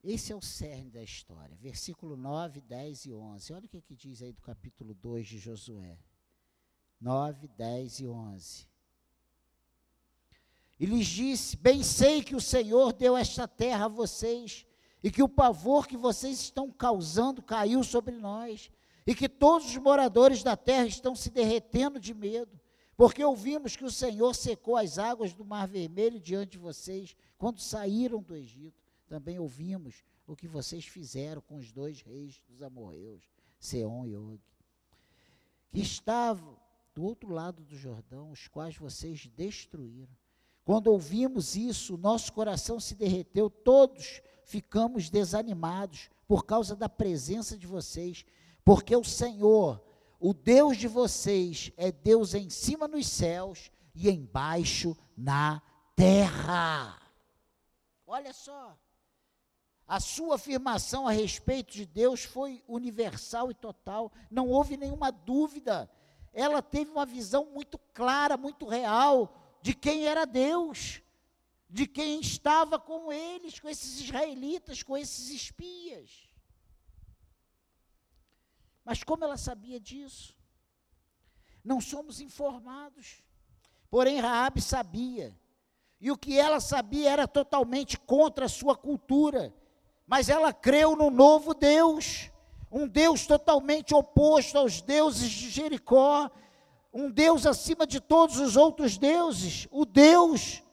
Esse 0.04 0.30
é 0.30 0.36
o 0.36 0.42
cerne 0.42 0.90
da 0.90 1.02
história. 1.02 1.56
Versículo 1.56 2.18
9, 2.18 2.60
10 2.60 3.06
e 3.06 3.12
11. 3.14 3.52
Olha 3.54 3.64
o 3.64 3.68
que, 3.68 3.80
que 3.80 3.96
diz 3.96 4.20
aí 4.20 4.30
do 4.30 4.42
capítulo 4.42 4.92
2 4.92 5.26
de 5.26 5.38
Josué. 5.38 5.98
9, 7.00 7.48
10 7.48 8.00
e 8.00 8.08
11. 8.08 8.68
E 10.78 10.84
lhes 10.84 11.06
disse: 11.06 11.56
Bem 11.56 11.82
sei 11.82 12.22
que 12.22 12.36
o 12.36 12.40
Senhor 12.40 12.92
deu 12.92 13.16
esta 13.16 13.48
terra 13.48 13.86
a 13.86 13.88
vocês, 13.88 14.66
e 15.02 15.10
que 15.10 15.22
o 15.22 15.28
pavor 15.30 15.86
que 15.86 15.96
vocês 15.96 16.38
estão 16.40 16.70
causando 16.70 17.42
caiu 17.42 17.82
sobre 17.82 18.16
nós, 18.16 18.70
e 19.06 19.14
que 19.14 19.30
todos 19.30 19.68
os 19.68 19.76
moradores 19.78 20.42
da 20.42 20.58
terra 20.58 20.86
estão 20.86 21.16
se 21.16 21.30
derretendo 21.30 21.98
de 21.98 22.12
medo, 22.12 22.59
porque 23.00 23.24
ouvimos 23.24 23.76
que 23.76 23.84
o 23.86 23.90
Senhor 23.90 24.34
secou 24.34 24.76
as 24.76 24.98
águas 24.98 25.32
do 25.32 25.42
Mar 25.42 25.66
Vermelho 25.66 26.20
diante 26.20 26.52
de 26.52 26.58
vocês, 26.58 27.16
quando 27.38 27.58
saíram 27.58 28.20
do 28.20 28.36
Egito. 28.36 28.78
Também 29.08 29.38
ouvimos 29.38 30.04
o 30.26 30.36
que 30.36 30.46
vocês 30.46 30.84
fizeram 30.84 31.40
com 31.40 31.56
os 31.56 31.72
dois 31.72 32.02
reis 32.02 32.42
dos 32.46 32.60
amorreus, 32.60 33.22
Seom 33.58 34.04
e 34.06 34.14
Og, 34.14 34.38
que 35.72 35.80
estavam 35.80 36.58
do 36.94 37.02
outro 37.02 37.32
lado 37.32 37.62
do 37.62 37.74
Jordão, 37.74 38.32
os 38.32 38.48
quais 38.48 38.76
vocês 38.76 39.26
destruíram. 39.34 40.14
Quando 40.62 40.88
ouvimos 40.88 41.56
isso, 41.56 41.96
nosso 41.96 42.30
coração 42.34 42.78
se 42.78 42.94
derreteu, 42.94 43.48
todos 43.48 44.20
ficamos 44.44 45.08
desanimados 45.08 46.10
por 46.28 46.44
causa 46.44 46.76
da 46.76 46.86
presença 46.86 47.56
de 47.56 47.66
vocês, 47.66 48.26
porque 48.62 48.94
o 48.94 49.02
Senhor, 49.02 49.82
o 50.20 50.34
Deus 50.34 50.76
de 50.76 50.86
vocês, 50.86 51.72
é 51.78 51.90
Deus 51.90 52.34
em 52.34 52.50
cima 52.50 52.86
nos 52.86 53.08
céus 53.08 53.70
e 53.94 54.10
embaixo 54.10 54.94
na 55.16 55.62
terra. 55.96 57.00
Olha 58.06 58.32
só. 58.34 58.78
A 59.88 59.98
sua 59.98 60.36
afirmação 60.36 61.08
a 61.08 61.10
respeito 61.10 61.72
de 61.72 61.86
Deus 61.86 62.22
foi 62.22 62.62
universal 62.68 63.50
e 63.50 63.54
total, 63.54 64.12
não 64.30 64.48
houve 64.48 64.76
nenhuma 64.76 65.10
dúvida. 65.10 65.90
Ela 66.32 66.62
teve 66.62 66.90
uma 66.90 67.06
visão 67.06 67.46
muito 67.46 67.78
clara, 67.92 68.36
muito 68.36 68.66
real 68.66 69.58
de 69.62 69.74
quem 69.74 70.06
era 70.06 70.24
Deus, 70.24 71.02
de 71.68 71.86
quem 71.86 72.20
estava 72.20 72.78
com 72.78 73.10
eles, 73.10 73.58
com 73.58 73.68
esses 73.68 74.00
israelitas, 74.00 74.82
com 74.82 74.96
esses 74.96 75.30
espias. 75.30 76.29
Mas 78.90 79.04
como 79.04 79.22
ela 79.22 79.36
sabia 79.36 79.78
disso? 79.78 80.34
Não 81.62 81.80
somos 81.80 82.20
informados. 82.20 83.22
Porém, 83.88 84.18
Raabe 84.18 84.60
sabia. 84.60 85.38
E 86.00 86.10
o 86.10 86.18
que 86.18 86.36
ela 86.36 86.58
sabia 86.58 87.08
era 87.08 87.28
totalmente 87.28 87.96
contra 87.96 88.46
a 88.46 88.48
sua 88.48 88.74
cultura. 88.74 89.54
Mas 90.08 90.28
ela 90.28 90.52
creu 90.52 90.96
no 90.96 91.08
novo 91.08 91.54
Deus, 91.54 92.32
um 92.68 92.88
Deus 92.88 93.28
totalmente 93.28 93.94
oposto 93.94 94.58
aos 94.58 94.82
deuses 94.82 95.30
de 95.30 95.50
Jericó, 95.50 96.28
um 96.92 97.08
Deus 97.12 97.46
acima 97.46 97.86
de 97.86 98.00
todos 98.00 98.38
os 98.38 98.56
outros 98.56 98.98
deuses, 98.98 99.68
o 99.70 99.84
Deus, 99.84 100.64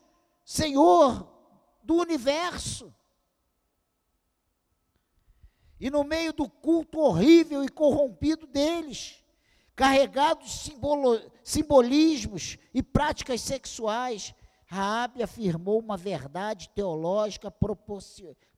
Senhor 0.43 1.31
do 1.83 1.93
universo. 1.93 2.91
E 5.79 5.89
no 5.89 6.03
meio 6.03 6.33
do 6.33 6.49
culto 6.49 6.99
horrível 6.99 7.63
e 7.63 7.69
corrompido 7.69 8.47
deles, 8.47 9.23
carregados 9.75 10.45
de 10.45 10.57
simbolo, 10.57 11.21
simbolismos 11.43 12.57
e 12.73 12.81
práticas 12.81 13.41
sexuais, 13.41 14.33
Raabe 14.65 15.23
afirmou 15.23 15.79
uma 15.79 15.95
verdade 15.95 16.69
teológica 16.69 17.49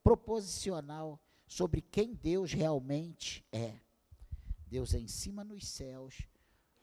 proposicional 0.04 1.22
sobre 1.46 1.82
quem 1.82 2.16
Deus 2.16 2.54
realmente 2.54 3.46
é. 3.52 3.80
Deus 4.66 4.94
é 4.94 5.00
em 5.00 5.08
cima 5.08 5.44
nos 5.44 5.68
céus 5.68 6.28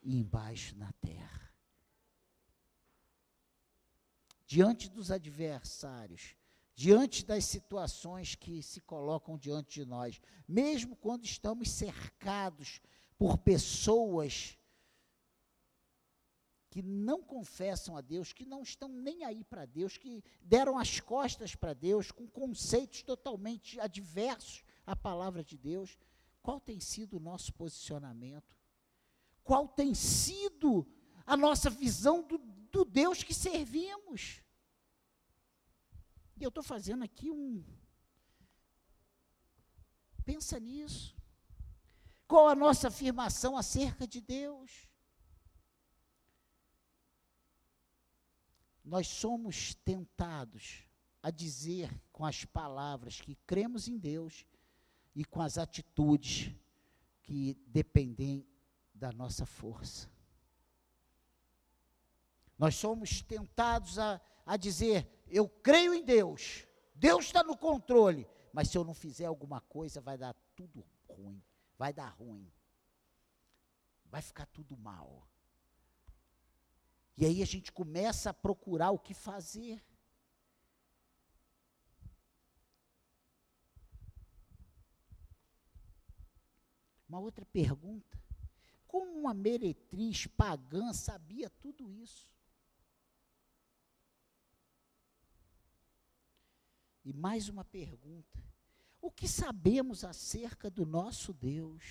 e 0.03 0.16
embaixo 0.18 0.77
na 0.77 0.92
terra. 1.01 1.53
Diante 4.46 4.88
dos 4.88 5.11
adversários, 5.11 6.37
diante 6.77 7.25
das 7.25 7.45
situações 7.45 8.37
que 8.37 8.62
se 8.62 8.81
colocam 8.81 9.37
diante 9.37 9.81
de 9.81 9.85
nós, 9.85 10.21
mesmo 10.47 10.95
quando 10.95 11.25
estamos 11.25 11.69
cercados 11.69 12.81
por 13.19 13.39
pessoas 13.39 14.57
que 16.71 16.83
não 16.83 17.21
confessam 17.21 17.97
a 17.97 18.01
Deus, 18.01 18.33
que 18.33 18.47
não 18.47 18.62
estão 18.62 18.89
nem 18.89 19.25
aí 19.25 19.43
para 19.43 19.67
Deus, 19.67 19.97
que 19.97 20.23
deram 20.41 20.79
as 20.79 21.01
costas 21.01 21.57
para 21.57 21.75
Deus, 21.75 22.12
com 22.12 22.29
conceitos 22.29 23.03
totalmente 23.03 23.81
adversos 23.81 24.62
à 24.87 24.95
palavra 24.95 25.43
de 25.43 25.59
Deus, 25.59 25.99
qual 26.41 26.61
tem 26.61 26.79
sido 26.79 27.17
o 27.17 27.21
nosso 27.21 27.53
posicionamento? 27.55 28.57
qual 29.47 29.69
tem 29.69 29.95
sido 29.95 30.85
a 31.25 31.37
nossa 31.37 31.71
visão 31.71 32.21
do, 32.21 32.37
do 32.73 32.85
Deus 32.85 33.23
que 33.23 33.33
servimos. 33.33 34.43
E 36.37 36.44
eu 36.44 36.49
estou 36.49 36.62
fazendo 36.62 37.03
aqui 37.03 37.31
um. 37.31 37.64
Pensa 40.25 40.61
nisso. 40.61 41.16
Qual 42.29 42.49
a 42.49 42.55
nossa 42.55 42.88
afirmação 42.88 43.57
acerca 43.57 44.07
de 44.07 44.20
Deus? 44.20 44.88
Nós 48.85 49.07
somos 49.07 49.75
tentados 49.75 50.83
a 51.22 51.31
dizer 51.31 51.90
com 52.12 52.25
as 52.25 52.44
palavras 52.44 53.20
que 53.20 53.35
cremos 53.46 53.88
em 53.88 53.99
Deus 53.99 54.44
e 55.14 55.25
com 55.25 55.40
as 55.40 55.59
atitudes 55.59 56.55
que 57.22 57.55
dependem 57.66 58.46
da 58.94 59.11
nossa 59.12 59.44
força. 59.44 60.09
Nós 62.59 62.77
somos 62.77 63.20
tentados 63.22 63.99
a, 63.99 64.20
a 64.44 64.57
dizer: 64.57 65.09
eu 65.29 65.49
creio 65.49 65.95
em 65.95 66.05
Deus, 66.05 66.67
Deus 66.95 67.27
está 67.27 67.43
no 67.43 67.57
controle, 67.57 68.27
mas 68.53 68.69
se 68.69 68.79
eu 68.79 68.85
não 68.85 68.95
fizer 68.95 69.27
alguma 69.27 69.61
coisa, 69.61 70.01
vai 70.01 70.17
dar 70.17 70.35
tudo 70.55 70.87
ruim, 71.09 71.43
vai 71.77 71.93
dar 71.93 72.09
ruim, 72.09 72.51
vai 74.07 74.23
ficar 74.23 74.47
tudo 74.47 74.77
mal. 74.77 75.29
E 77.17 77.25
aí 77.25 77.43
a 77.43 77.47
gente 77.47 77.73
começa 77.73 78.31
a 78.31 78.35
procurar 78.35 78.91
o 78.91 78.99
que 78.99 79.15
fazer. 79.15 79.83
Uma 87.09 87.19
outra 87.21 87.47
pergunta. 87.47 88.21
Como 88.87 89.19
uma 89.19 89.33
meretriz 89.33 90.27
pagã 90.27 90.93
sabia 90.93 91.49
tudo 91.49 91.91
isso? 91.91 92.36
E 97.07 97.12
mais 97.12 97.49
uma 97.49 97.64
pergunta: 97.64 98.45
o 99.01 99.11
que 99.11 99.27
sabemos 99.27 100.05
acerca 100.05 100.69
do 100.69 100.85
nosso 100.85 101.33
Deus? 101.33 101.85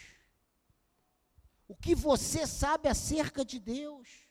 O 1.67 1.75
que 1.75 1.95
você 1.95 2.45
sabe 2.45 2.87
acerca 2.87 3.43
de 3.43 3.57
Deus? 3.57 4.29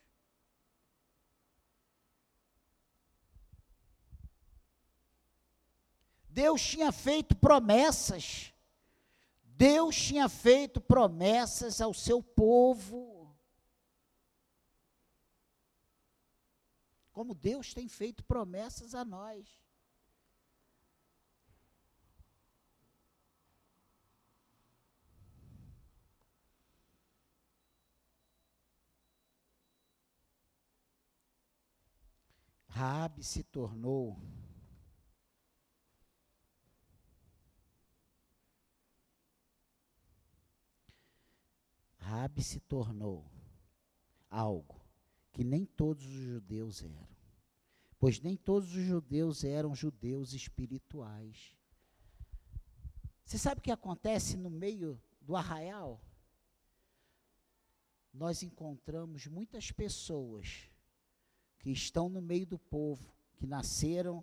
Deus 6.29 6.63
tinha 6.63 6.93
feito 6.93 7.35
promessas 7.35 8.55
Deus 9.57 9.95
tinha 9.95 10.29
feito 10.29 10.81
promessas 10.81 11.81
ao 11.81 11.95
seu 11.95 12.21
povo. 12.21 13.33
Como 17.13 17.35
Deus 17.35 17.73
tem 17.73 17.89
feito 17.89 18.25
promessas 18.25 18.97
a 18.97 19.05
nós. 19.05 19.64
Raabe 32.75 33.23
se 33.23 33.45
tornou 33.45 34.19
Rabi 41.99 42.43
se 42.43 42.59
tornou 42.59 43.31
algo 44.29 44.85
que 45.33 45.45
nem 45.45 45.65
todos 45.65 46.05
os 46.05 46.11
judeus 46.11 46.83
eram. 46.83 47.09
Pois 47.97 48.21
nem 48.21 48.37
todos 48.37 48.75
os 48.75 48.83
judeus 48.83 49.45
eram 49.45 49.73
judeus 49.73 50.33
espirituais. 50.33 51.57
Você 53.25 53.39
sabe 53.39 53.61
o 53.61 53.63
que 53.63 53.71
acontece 53.71 54.37
no 54.37 54.51
meio 54.51 55.01
do 55.21 55.37
arraial? 55.37 56.05
Nós 58.13 58.43
encontramos 58.43 59.29
muitas 59.29 59.71
pessoas 59.71 60.74
que 61.65 61.71
estão 61.71 62.11
no 62.11 62.21
meio 62.21 62.45
do 62.45 62.59
povo, 62.59 63.11
que 63.37 63.47
nasceram 63.47 64.23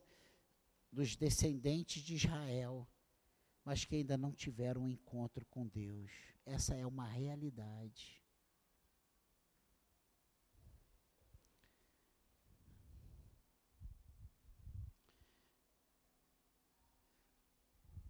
dos 0.92 1.16
descendentes 1.16 2.04
de 2.04 2.14
Israel, 2.14 2.88
mas 3.66 3.84
que 3.84 3.96
ainda 3.96 4.16
não 4.16 4.32
tiveram 4.32 4.84
um 4.84 4.90
encontro 4.92 5.44
com 5.48 5.66
Deus. 5.66 6.12
Essa 6.46 6.76
é 6.76 6.86
uma 6.86 7.08
realidade. 7.08 8.22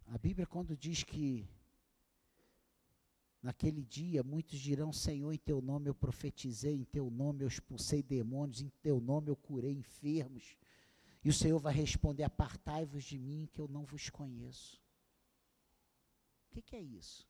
A 0.08 0.18
Bíblia, 0.18 0.46
quando 0.46 0.76
diz 0.76 1.04
que 1.04 1.48
naquele 3.42 3.84
dia 3.84 4.24
muitos 4.24 4.60
dirão: 4.60 4.94
Senhor, 4.94 5.34
em 5.34 5.38
teu 5.38 5.62
nome 5.62 5.90
eu 5.90 5.96
profetizei, 5.96 6.76
em 6.76 6.84
teu 6.84 7.10
nome 7.10 7.44
eu 7.44 7.48
expulsei 7.48 8.04
demônios, 8.04 8.62
em 8.62 8.70
teu 8.82 9.00
nome 9.00 9.30
eu 9.30 9.36
curei 9.36 9.72
enfermos. 9.72 10.58
E 11.24 11.30
o 11.30 11.34
Senhor 11.34 11.60
vai 11.60 11.74
responder: 11.74 12.24
Apartai-vos 12.24 13.04
de 13.04 13.18
mim, 13.18 13.50
que 13.52 13.60
eu 13.60 13.68
não 13.68 13.86
vos 13.86 14.10
conheço. 14.10 14.82
O 16.48 16.54
que, 16.54 16.62
que 16.62 16.76
é 16.76 16.82
isso? 16.82 17.28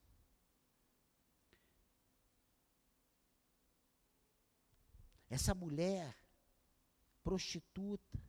Essa 5.30 5.54
mulher 5.54 6.14
prostituta, 7.24 8.20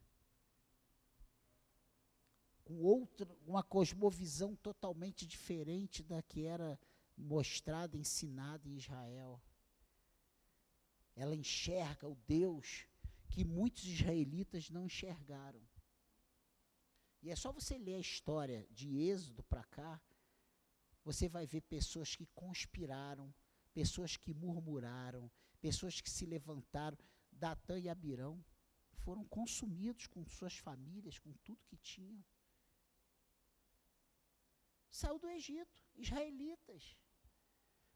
com 2.63 2.81
outra, 2.81 3.29
uma 3.45 3.61
cosmovisão 3.61 4.55
totalmente 4.55 5.27
diferente 5.27 6.01
da 6.01 6.21
que 6.21 6.45
era 6.45 6.79
mostrada, 7.17 7.97
ensinada 7.97 8.67
em 8.67 8.75
Israel. 8.75 9.41
Ela 11.15 11.35
enxerga 11.35 12.07
o 12.07 12.15
Deus 12.27 12.87
que 13.29 13.43
muitos 13.43 13.85
israelitas 13.85 14.69
não 14.69 14.85
enxergaram. 14.85 15.61
E 17.21 17.29
é 17.29 17.35
só 17.35 17.51
você 17.51 17.77
ler 17.77 17.95
a 17.95 17.99
história 17.99 18.67
de 18.71 18.97
Êxodo 18.99 19.43
para 19.43 19.63
cá, 19.63 20.01
você 21.03 21.27
vai 21.29 21.45
ver 21.45 21.61
pessoas 21.61 22.15
que 22.15 22.25
conspiraram, 22.27 23.33
pessoas 23.73 24.17
que 24.17 24.33
murmuraram, 24.33 25.31
pessoas 25.61 26.01
que 26.01 26.09
se 26.09 26.25
levantaram. 26.25 26.97
Datã 27.31 27.79
e 27.79 27.89
Abirão 27.89 28.43
foram 28.93 29.25
consumidos 29.25 30.07
com 30.07 30.25
suas 30.25 30.57
famílias, 30.57 31.17
com 31.19 31.33
tudo 31.43 31.65
que 31.65 31.77
tinham 31.77 32.23
saiu 34.93 35.17
do 35.17 35.27
Egito, 35.27 35.75
israelitas. 35.95 36.95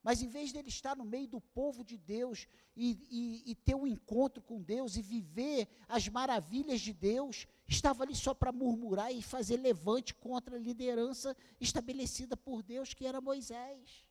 Mas 0.07 0.21
em 0.21 0.29
vez 0.29 0.53
dele 0.53 0.69
estar 0.69 0.95
no 0.95 1.03
meio 1.03 1.27
do 1.27 1.41
povo 1.41 1.83
de 1.83 1.97
Deus 1.97 2.47
e, 2.77 2.97
e, 3.11 3.51
e, 3.51 3.55
ter 3.55 3.75
um 3.75 3.85
encontro 3.85 4.41
com 4.41 4.61
Deus 4.61 4.95
e 4.95 5.01
viver 5.01 5.67
as 5.85 6.07
maravilhas 6.07 6.79
de 6.79 6.93
Deus, 6.93 7.45
estava 7.67 8.05
ali 8.05 8.15
só 8.15 8.33
para 8.33 8.53
murmurar 8.53 9.13
e 9.13 9.21
fazer 9.21 9.57
levante 9.57 10.15
contra 10.15 10.55
a 10.55 10.59
liderança 10.59 11.35
estabelecida 11.59 12.37
por 12.37 12.63
Deus, 12.63 12.93
que 12.93 13.05
era 13.05 13.19
Moisés. 13.19 14.05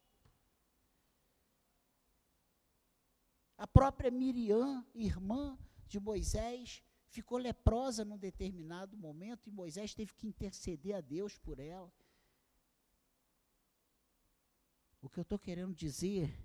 A 3.57 3.67
própria 3.67 4.11
Miriam, 4.11 4.85
irmã 4.95 5.59
de 5.89 5.99
Moisés, 5.99 6.83
ficou 7.07 7.39
leprosa 7.39 8.05
num 8.05 8.19
determinado 8.19 8.99
momento 8.99 9.49
e 9.49 9.51
Moisés 9.51 9.95
teve 9.95 10.13
que 10.13 10.27
interceder 10.27 10.95
a 10.95 11.01
Deus 11.01 11.39
por 11.39 11.59
ela. 11.59 11.91
O 15.07 15.09
que 15.09 15.21
eu 15.21 15.23
estou 15.23 15.39
querendo 15.39 15.73
dizer 15.73 16.37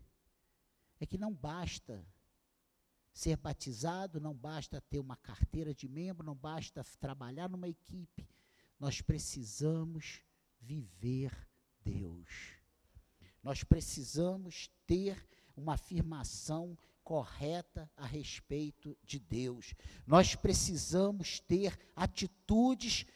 é 0.99 1.05
que 1.07 1.17
não 1.17 1.33
basta 1.33 2.05
ser 3.11 3.35
batizado, 3.35 4.21
não 4.21 4.35
basta 4.35 4.79
ter 4.79 4.99
uma 4.99 5.15
carteira 5.15 5.73
de 5.73 5.89
membro, 5.89 6.23
não 6.23 6.35
basta 6.35 6.83
trabalhar 6.99 7.49
numa 7.49 7.67
equipe. 7.67 8.29
Nós 8.79 9.01
precisamos 9.01 10.21
viver 10.59 11.35
Deus. 11.83 12.53
Nós 13.41 13.63
precisamos 13.63 14.69
ter 14.85 15.27
uma 15.57 15.73
afirmação 15.73 16.77
correta 17.03 17.89
a 17.97 18.05
respeito 18.05 18.95
de 19.03 19.17
Deus. 19.17 19.73
Nós 20.05 20.35
precisamos 20.35 21.39
ter 21.39 21.75
atitudes 21.95 23.07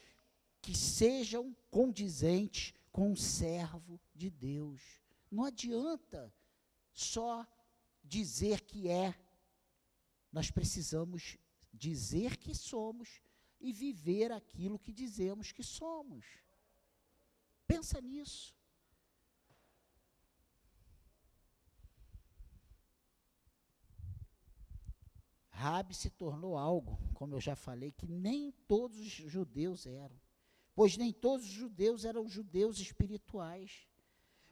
que 0.60 0.76
sejam 0.76 1.56
condizentes 1.70 2.74
com 2.90 3.12
o 3.12 3.16
servo 3.16 4.00
de 4.12 4.28
Deus. 4.28 5.05
Não 5.36 5.44
adianta 5.44 6.34
só 6.94 7.46
dizer 8.02 8.62
que 8.62 8.88
é. 8.88 9.14
Nós 10.32 10.50
precisamos 10.50 11.36
dizer 11.70 12.38
que 12.38 12.54
somos 12.54 13.20
e 13.60 13.70
viver 13.70 14.32
aquilo 14.32 14.78
que 14.78 14.94
dizemos 14.94 15.52
que 15.52 15.62
somos. 15.62 16.24
Pensa 17.66 18.00
nisso. 18.00 18.56
Rabi 25.50 25.92
se 25.94 26.08
tornou 26.08 26.56
algo, 26.56 26.98
como 27.12 27.34
eu 27.34 27.40
já 27.42 27.54
falei, 27.54 27.92
que 27.92 28.06
nem 28.06 28.52
todos 28.66 28.98
os 28.98 29.30
judeus 29.30 29.84
eram. 29.84 30.18
Pois 30.74 30.96
nem 30.96 31.12
todos 31.12 31.44
os 31.44 31.52
judeus 31.52 32.06
eram 32.06 32.26
judeus 32.26 32.78
espirituais. 32.78 33.86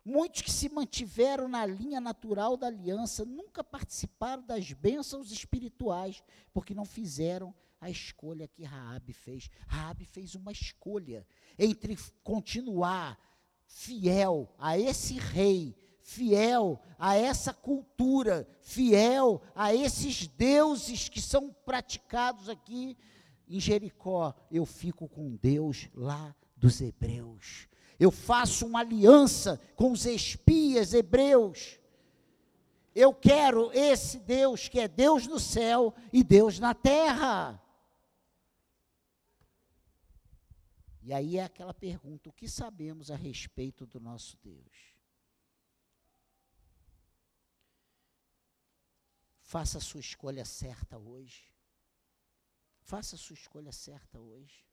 Muitos 0.05 0.43
que 0.43 0.53
se 0.53 0.69
mantiveram 0.69 1.49
na 1.49 1.65
linha 1.65 1.99
natural 1.99 2.59
da 2.59 2.67
aliança 2.67 3.25
nunca 3.25 3.65
participaram 3.65 4.45
das 4.45 4.71
bênçãos 4.71 5.33
espirituais, 5.33 6.23
porque 6.53 6.75
não 6.75 6.85
fizeram 6.85 7.55
a 7.81 7.89
escolha 7.89 8.47
que 8.47 8.65
Raabe 8.65 9.15
fez. 9.15 9.49
Raabe 9.67 10.05
fez 10.05 10.35
uma 10.35 10.53
escolha 10.53 11.27
entre 11.59 11.97
continuar 12.23 13.19
fiel 13.67 14.55
a 14.59 14.79
esse 14.79 15.15
rei, 15.15 15.75
fiel 16.03 16.83
a 16.99 17.17
essa 17.17 17.55
cultura, 17.55 18.47
fiel 18.61 19.41
a 19.55 19.75
esses 19.75 20.27
deuses 20.27 21.09
que 21.09 21.21
são 21.21 21.51
praticados 21.65 22.51
aqui 22.51 22.95
em 23.49 23.59
Jericó. 23.59 24.35
Eu 24.51 24.67
fico 24.67 25.09
com 25.09 25.35
Deus 25.35 25.89
lá 25.95 26.37
dos 26.59 26.83
hebreus 26.83 27.69
eu 27.99 28.11
faço 28.11 28.67
uma 28.67 28.81
aliança 28.81 29.61
com 29.77 29.93
os 29.93 30.05
espias 30.07 30.93
hebreus. 30.93 31.79
Eu 32.95 33.13
quero 33.13 33.73
esse 33.73 34.19
Deus 34.19 34.69
que 34.69 34.79
é 34.79 34.89
Deus 34.89 35.27
no 35.27 35.39
céu 35.39 35.95
e 36.13 36.23
Deus 36.23 36.59
na 36.59 36.75
terra. 36.75 37.61
E 41.03 41.13
aí 41.13 41.37
é 41.37 41.45
aquela 41.45 41.75
pergunta: 41.75 42.29
o 42.29 42.33
que 42.33 42.49
sabemos 42.49 43.11
a 43.11 43.17
respeito 43.17 43.87
do 43.87 44.01
nosso 44.01 44.37
Deus? 44.43 44.95
Faça 49.43 49.79
a 49.79 49.81
sua 49.81 50.01
escolha 50.01 50.45
certa 50.45 50.99
hoje. 50.99 51.53
Faça 52.81 53.17
a 53.17 53.19
sua 53.19 53.35
escolha 53.35 53.71
certa 53.71 54.19
hoje. 54.19 54.65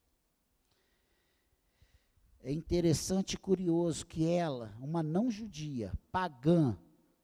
É 2.43 2.51
interessante 2.51 3.33
e 3.33 3.37
curioso 3.37 4.05
que 4.05 4.27
ela, 4.27 4.75
uma 4.79 5.03
não 5.03 5.29
judia, 5.29 5.93
pagã, 6.11 6.75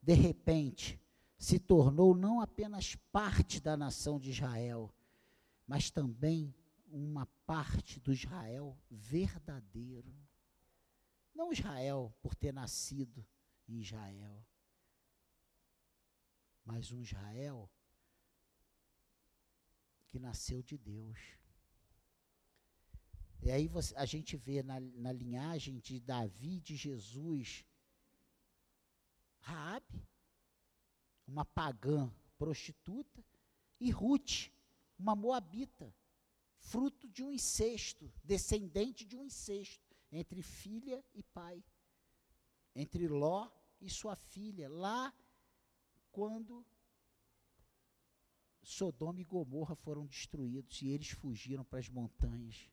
de 0.02 0.14
repente, 0.14 1.00
se 1.38 1.58
tornou 1.58 2.16
não 2.16 2.40
apenas 2.40 2.96
parte 3.12 3.60
da 3.60 3.76
nação 3.76 4.20
de 4.20 4.30
Israel, 4.30 4.94
mas 5.68 5.90
também 5.90 6.54
uma 6.88 7.26
parte 7.46 8.00
do 8.00 8.14
Israel 8.14 8.78
verdadeiro. 8.90 10.16
Não 11.34 11.52
Israel 11.52 12.16
por 12.22 12.36
ter 12.36 12.54
nascido 12.54 13.26
em 13.68 13.80
Israel, 13.80 14.46
mas 16.64 16.92
um 16.92 17.02
Israel 17.02 17.70
que 20.08 20.20
nasceu 20.20 20.62
de 20.64 20.78
Deus. 20.78 21.20
E 23.42 23.52
aí 23.52 23.68
você, 23.68 23.96
a 23.96 24.06
gente 24.06 24.36
vê 24.36 24.64
na, 24.64 24.80
na 24.80 25.12
linhagem 25.12 25.80
de 25.80 26.00
Davi, 26.00 26.60
de 26.60 26.76
Jesus, 26.76 27.66
Raabe, 29.40 30.08
uma 31.26 31.46
pagã 31.46 32.12
prostituta, 32.38 33.24
e 33.80 33.92
Ruth, 33.92 34.52
uma 34.98 35.16
moabita, 35.16 35.94
fruto 36.58 37.08
de 37.08 37.24
um 37.24 37.32
incesto, 37.32 38.12
descendente 38.24 39.06
de 39.06 39.16
um 39.16 39.24
incesto 39.24 39.96
entre 40.12 40.42
filha 40.42 41.04
e 41.14 41.22
pai, 41.22 41.64
entre 42.76 43.08
Ló 43.08 43.50
e 43.80 43.90
sua 43.90 44.16
filha, 44.16 44.70
lá 44.70 45.14
quando 46.12 46.66
Sodoma 48.64 49.22
e 49.22 49.24
Gomorra 49.24 49.76
foram 49.76 50.06
destruídos 50.06 50.82
e 50.82 50.90
eles 50.90 51.10
fugiram 51.10 51.64
para 51.64 51.80
as 51.80 51.88
montanhas. 51.88 52.70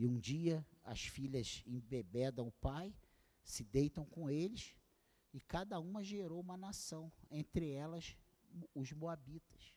E 0.00 0.06
um 0.06 0.18
dia 0.18 0.66
as 0.82 1.02
filhas 1.02 1.62
embebedam 1.66 2.48
o 2.48 2.52
pai, 2.52 2.96
se 3.44 3.62
deitam 3.62 4.06
com 4.06 4.30
eles, 4.30 4.74
e 5.30 5.38
cada 5.42 5.78
uma 5.78 6.02
gerou 6.02 6.40
uma 6.40 6.56
nação, 6.56 7.12
entre 7.30 7.70
elas 7.70 8.16
os 8.74 8.90
moabitas, 8.92 9.76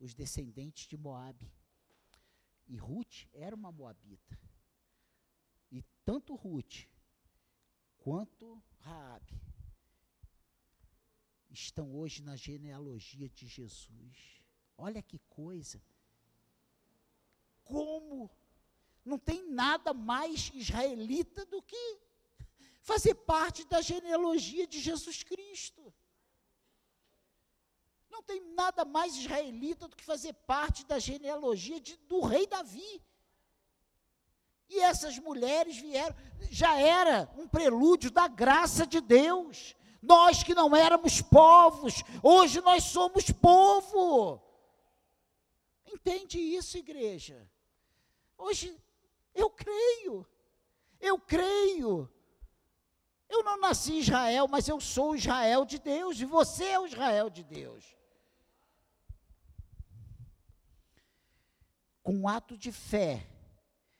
os 0.00 0.14
descendentes 0.14 0.88
de 0.88 0.96
Moabe. 0.96 1.52
E 2.66 2.78
Ruth 2.78 3.26
era 3.34 3.54
uma 3.54 3.70
moabita. 3.70 4.40
E 5.70 5.82
tanto 6.02 6.34
Ruth 6.34 6.86
quanto 7.98 8.64
Raabe 8.78 9.38
estão 11.50 11.94
hoje 11.94 12.22
na 12.22 12.36
genealogia 12.36 13.28
de 13.28 13.46
Jesus. 13.46 14.42
Olha 14.78 15.02
que 15.02 15.18
coisa. 15.28 15.84
Como 17.62 18.30
não 19.06 19.18
tem 19.18 19.48
nada 19.48 19.94
mais 19.94 20.50
israelita 20.52 21.46
do 21.46 21.62
que 21.62 21.98
fazer 22.82 23.14
parte 23.14 23.64
da 23.64 23.80
genealogia 23.80 24.66
de 24.66 24.80
Jesus 24.80 25.22
Cristo. 25.22 25.94
Não 28.10 28.22
tem 28.22 28.40
nada 28.54 28.84
mais 28.84 29.14
israelita 29.16 29.86
do 29.86 29.94
que 29.94 30.04
fazer 30.04 30.32
parte 30.32 30.84
da 30.84 30.98
genealogia 30.98 31.80
de, 31.80 31.96
do 31.98 32.20
rei 32.20 32.46
Davi. 32.48 33.02
E 34.68 34.80
essas 34.80 35.16
mulheres 35.18 35.76
vieram, 35.76 36.16
já 36.50 36.76
era 36.76 37.30
um 37.36 37.46
prelúdio 37.46 38.10
da 38.10 38.26
graça 38.26 38.84
de 38.84 39.00
Deus. 39.00 39.76
Nós 40.02 40.42
que 40.42 40.54
não 40.54 40.74
éramos 40.74 41.22
povos, 41.22 42.02
hoje 42.22 42.60
nós 42.60 42.82
somos 42.84 43.30
povo. 43.30 44.42
Entende 45.86 46.38
isso, 46.40 46.76
igreja? 46.76 47.48
Hoje 48.36 48.76
eu 49.36 49.50
creio, 49.50 50.26
eu 51.00 51.18
creio. 51.18 52.10
Eu 53.28 53.42
não 53.42 53.60
nasci 53.60 53.94
em 53.94 53.98
Israel, 53.98 54.48
mas 54.48 54.68
eu 54.68 54.80
sou 54.80 55.14
Israel 55.14 55.64
de 55.64 55.78
Deus, 55.78 56.20
e 56.20 56.24
você 56.24 56.64
é 56.64 56.80
o 56.80 56.86
Israel 56.86 57.28
de 57.28 57.42
Deus. 57.42 57.96
Com 62.02 62.14
um 62.14 62.28
ato 62.28 62.56
de 62.56 62.70
fé, 62.70 63.28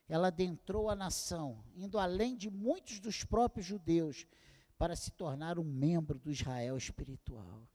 ela 0.09 0.29
adentrou 0.29 0.89
a 0.89 0.95
nação, 0.95 1.65
indo 1.75 1.99
além 1.99 2.37
de 2.37 2.49
muitos 2.49 3.01
dos 3.01 3.25
próprios 3.25 3.67
judeus, 3.67 4.27
para 4.79 4.95
se 4.95 5.11
tornar 5.11 5.59
um 5.59 5.65
membro 5.65 6.19
do 6.19 6.31
Israel 6.31 6.77
espiritual. 6.77 7.69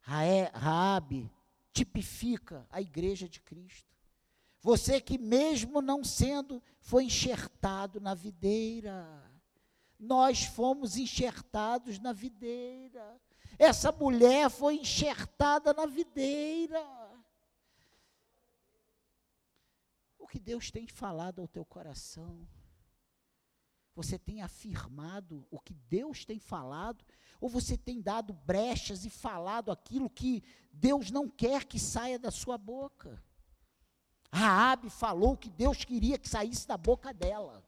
Raabe 0.00 1.30
tipifica 1.72 2.66
a 2.70 2.80
igreja 2.80 3.28
de 3.28 3.40
Cristo. 3.40 3.92
Você 4.64 4.98
que 4.98 5.18
mesmo 5.18 5.82
não 5.82 6.02
sendo 6.02 6.62
foi 6.80 7.04
enxertado 7.04 8.00
na 8.00 8.14
videira. 8.14 9.06
Nós 10.00 10.44
fomos 10.44 10.96
enxertados 10.96 11.98
na 11.98 12.14
videira. 12.14 13.20
Essa 13.58 13.92
mulher 13.92 14.48
foi 14.48 14.76
enxertada 14.76 15.74
na 15.74 15.84
videira. 15.84 16.82
O 20.18 20.26
que 20.26 20.38
Deus 20.38 20.70
tem 20.70 20.86
falado 20.86 21.42
ao 21.42 21.46
teu 21.46 21.66
coração? 21.66 22.48
Você 23.94 24.18
tem 24.18 24.40
afirmado 24.40 25.46
o 25.50 25.60
que 25.60 25.74
Deus 25.74 26.24
tem 26.24 26.38
falado? 26.38 27.04
Ou 27.38 27.50
você 27.50 27.76
tem 27.76 28.00
dado 28.00 28.32
brechas 28.32 29.04
e 29.04 29.10
falado 29.10 29.70
aquilo 29.70 30.08
que 30.08 30.42
Deus 30.72 31.10
não 31.10 31.28
quer 31.28 31.66
que 31.66 31.78
saia 31.78 32.18
da 32.18 32.30
sua 32.30 32.56
boca? 32.56 33.22
Raabe 34.34 34.90
falou 34.90 35.36
que 35.36 35.48
Deus 35.48 35.84
queria 35.84 36.18
que 36.18 36.28
saísse 36.28 36.66
da 36.66 36.76
boca 36.76 37.14
dela. 37.14 37.64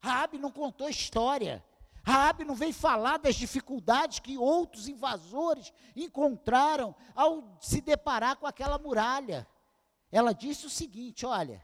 Raabe 0.00 0.38
não 0.38 0.50
contou 0.50 0.88
história. 0.88 1.62
Raabe 2.02 2.46
não 2.46 2.54
veio 2.54 2.72
falar 2.72 3.18
das 3.18 3.34
dificuldades 3.34 4.20
que 4.20 4.38
outros 4.38 4.88
invasores 4.88 5.70
encontraram 5.94 6.94
ao 7.14 7.58
se 7.60 7.82
deparar 7.82 8.36
com 8.36 8.46
aquela 8.46 8.78
muralha. 8.78 9.46
Ela 10.10 10.32
disse 10.32 10.64
o 10.64 10.70
seguinte: 10.70 11.26
olha, 11.26 11.62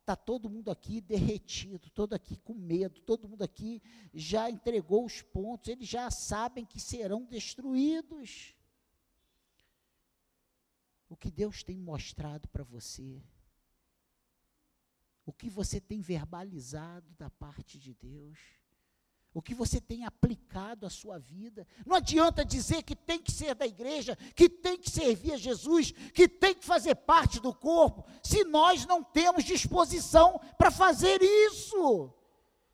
está 0.00 0.14
todo 0.14 0.50
mundo 0.50 0.70
aqui 0.70 1.00
derretido, 1.00 1.88
todo 1.88 2.12
aqui 2.12 2.36
com 2.36 2.52
medo, 2.52 3.00
todo 3.00 3.26
mundo 3.26 3.42
aqui 3.42 3.82
já 4.12 4.50
entregou 4.50 5.06
os 5.06 5.22
pontos, 5.22 5.70
eles 5.70 5.88
já 5.88 6.10
sabem 6.10 6.66
que 6.66 6.78
serão 6.78 7.24
destruídos. 7.24 8.54
O 11.08 11.16
que 11.16 11.30
Deus 11.30 11.62
tem 11.62 11.78
mostrado 11.78 12.48
para 12.48 12.64
você, 12.64 13.22
o 15.24 15.32
que 15.32 15.48
você 15.48 15.80
tem 15.80 16.00
verbalizado 16.00 17.14
da 17.14 17.30
parte 17.30 17.78
de 17.78 17.94
Deus 17.94 18.38
o 19.36 19.42
que 19.42 19.54
você 19.54 19.78
tem 19.78 20.06
aplicado 20.06 20.86
à 20.86 20.90
sua 20.90 21.18
vida. 21.18 21.66
Não 21.84 21.96
adianta 21.96 22.42
dizer 22.42 22.82
que 22.82 22.96
tem 22.96 23.20
que 23.20 23.30
ser 23.30 23.54
da 23.54 23.66
igreja, 23.66 24.16
que 24.34 24.48
tem 24.48 24.78
que 24.78 24.88
servir 24.88 25.34
a 25.34 25.36
Jesus, 25.36 25.92
que 26.14 26.26
tem 26.26 26.54
que 26.54 26.64
fazer 26.64 26.94
parte 26.94 27.38
do 27.38 27.52
corpo, 27.52 28.06
se 28.22 28.44
nós 28.44 28.86
não 28.86 29.04
temos 29.04 29.44
disposição 29.44 30.40
para 30.56 30.70
fazer 30.70 31.20
isso. 31.20 32.10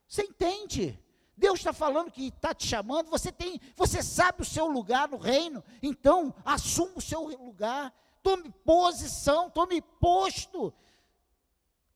Você 0.07 0.23
entende? 0.23 0.97
Deus 1.37 1.59
está 1.59 1.73
falando 1.73 2.13
que 2.13 2.29
está 2.29 2.55
te 2.55 2.69
chamando, 2.69 3.11
você 3.11 3.33
tem, 3.33 3.61
você 3.75 4.01
sabe 4.01 4.43
o 4.43 4.45
seu 4.45 4.69
lugar 4.69 5.09
no 5.09 5.17
reino, 5.17 5.65
então 5.83 6.33
assuma 6.45 6.93
o 6.99 7.03
seu 7.03 7.23
lugar, 7.45 7.93
tome 8.23 8.51
posição, 8.65 9.51
tome 9.51 9.83
posto. 9.83 10.73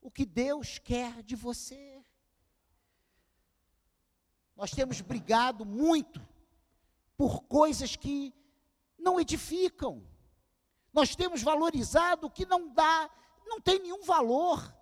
O 0.01 0.11
que 0.11 0.27
Deus 0.27 0.79
quer 0.79 1.23
de 1.23 1.35
você. 1.35 2.05
Nós 4.55 4.71
temos 4.71 5.01
brigado 5.01 5.65
muito 5.65 6.27
por 7.17 7.43
coisas 7.45 7.97
que 7.97 8.33
não 8.99 9.21
edificam. 9.21 10.07
Nós 10.93 11.15
temos 11.15 11.43
valorizado 11.43 12.27
o 12.27 12.31
que 12.31 12.47
não 12.47 12.73
dá, 12.73 13.11
não 13.47 13.61
tem 13.61 13.81
nenhum 13.81 14.03
valor. 14.03 14.76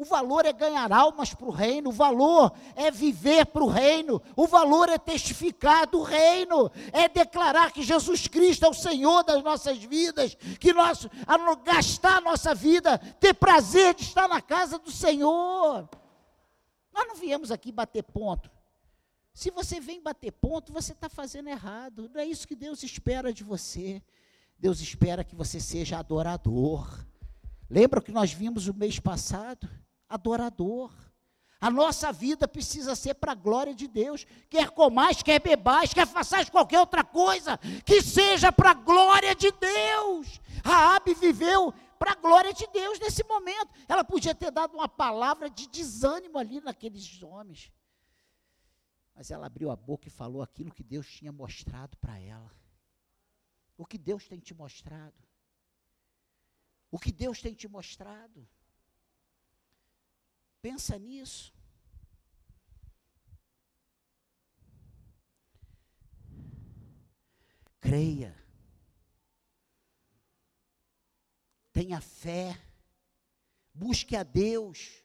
O 0.00 0.04
valor 0.06 0.46
é 0.46 0.52
ganhar 0.54 0.90
almas 0.90 1.34
para 1.34 1.46
o 1.46 1.50
reino, 1.50 1.90
o 1.90 1.92
valor 1.92 2.54
é 2.74 2.90
viver 2.90 3.44
para 3.44 3.62
o 3.62 3.68
reino, 3.68 4.18
o 4.34 4.46
valor 4.46 4.88
é 4.88 4.96
testificar 4.96 5.86
do 5.86 6.00
reino, 6.00 6.70
é 6.90 7.06
declarar 7.06 7.70
que 7.70 7.82
Jesus 7.82 8.26
Cristo 8.26 8.64
é 8.64 8.68
o 8.70 8.72
Senhor 8.72 9.22
das 9.24 9.42
nossas 9.42 9.76
vidas, 9.76 10.34
que 10.58 10.72
nós, 10.72 11.06
a 11.26 11.54
gastar 11.56 12.16
a 12.16 12.20
nossa 12.22 12.54
vida, 12.54 12.96
ter 12.96 13.34
prazer 13.34 13.92
de 13.92 14.04
estar 14.04 14.26
na 14.26 14.40
casa 14.40 14.78
do 14.78 14.90
Senhor. 14.90 15.86
Nós 16.94 17.06
não 17.06 17.16
viemos 17.16 17.50
aqui 17.50 17.70
bater 17.70 18.02
ponto. 18.02 18.50
Se 19.34 19.50
você 19.50 19.80
vem 19.80 20.00
bater 20.00 20.32
ponto, 20.32 20.72
você 20.72 20.92
está 20.92 21.10
fazendo 21.10 21.50
errado. 21.50 22.10
Não 22.14 22.22
é 22.22 22.24
isso 22.24 22.48
que 22.48 22.56
Deus 22.56 22.82
espera 22.82 23.34
de 23.34 23.44
você. 23.44 24.02
Deus 24.58 24.80
espera 24.80 25.22
que 25.22 25.36
você 25.36 25.60
seja 25.60 25.98
adorador. 25.98 27.04
Lembra 27.68 28.00
que 28.00 28.10
nós 28.10 28.32
vimos 28.32 28.66
o 28.66 28.72
mês 28.72 28.98
passado? 28.98 29.68
Adorador. 30.10 30.92
A 31.60 31.70
nossa 31.70 32.10
vida 32.10 32.48
precisa 32.48 32.96
ser 32.96 33.14
para 33.14 33.32
a 33.32 33.34
glória 33.34 33.74
de 33.74 33.86
Deus. 33.86 34.26
Quer 34.48 34.70
comais, 34.70 35.22
quer 35.22 35.40
bebais, 35.40 35.94
quer 35.94 36.06
façais 36.06 36.50
qualquer 36.50 36.80
outra 36.80 37.04
coisa, 37.04 37.58
que 37.84 38.02
seja 38.02 38.50
para 38.50 38.70
a 38.70 38.74
glória 38.74 39.34
de 39.34 39.52
Deus. 39.52 40.40
Raabe 40.64 41.14
viveu 41.14 41.72
para 41.98 42.12
a 42.12 42.16
glória 42.16 42.52
de 42.52 42.66
Deus 42.68 42.98
nesse 42.98 43.22
momento. 43.24 43.70
Ela 43.86 44.02
podia 44.02 44.34
ter 44.34 44.50
dado 44.50 44.74
uma 44.74 44.88
palavra 44.88 45.50
de 45.50 45.68
desânimo 45.68 46.38
ali 46.38 46.60
naqueles 46.60 47.22
homens. 47.22 47.70
Mas 49.14 49.30
ela 49.30 49.46
abriu 49.46 49.70
a 49.70 49.76
boca 49.76 50.08
e 50.08 50.10
falou 50.10 50.40
aquilo 50.40 50.72
que 50.72 50.82
Deus 50.82 51.06
tinha 51.06 51.30
mostrado 51.30 51.94
para 51.98 52.18
ela. 52.18 52.50
O 53.76 53.84
que 53.84 53.98
Deus 53.98 54.26
tem 54.26 54.40
te 54.40 54.54
mostrado? 54.54 55.22
O 56.90 56.98
que 56.98 57.12
Deus 57.12 57.42
tem 57.42 57.52
te 57.52 57.68
mostrado? 57.68 58.48
Pensa 60.62 60.98
nisso. 60.98 61.52
Creia. 67.80 68.36
Tenha 71.72 72.00
fé. 72.00 72.60
Busque 73.72 74.16
a 74.16 74.22
Deus. 74.22 75.02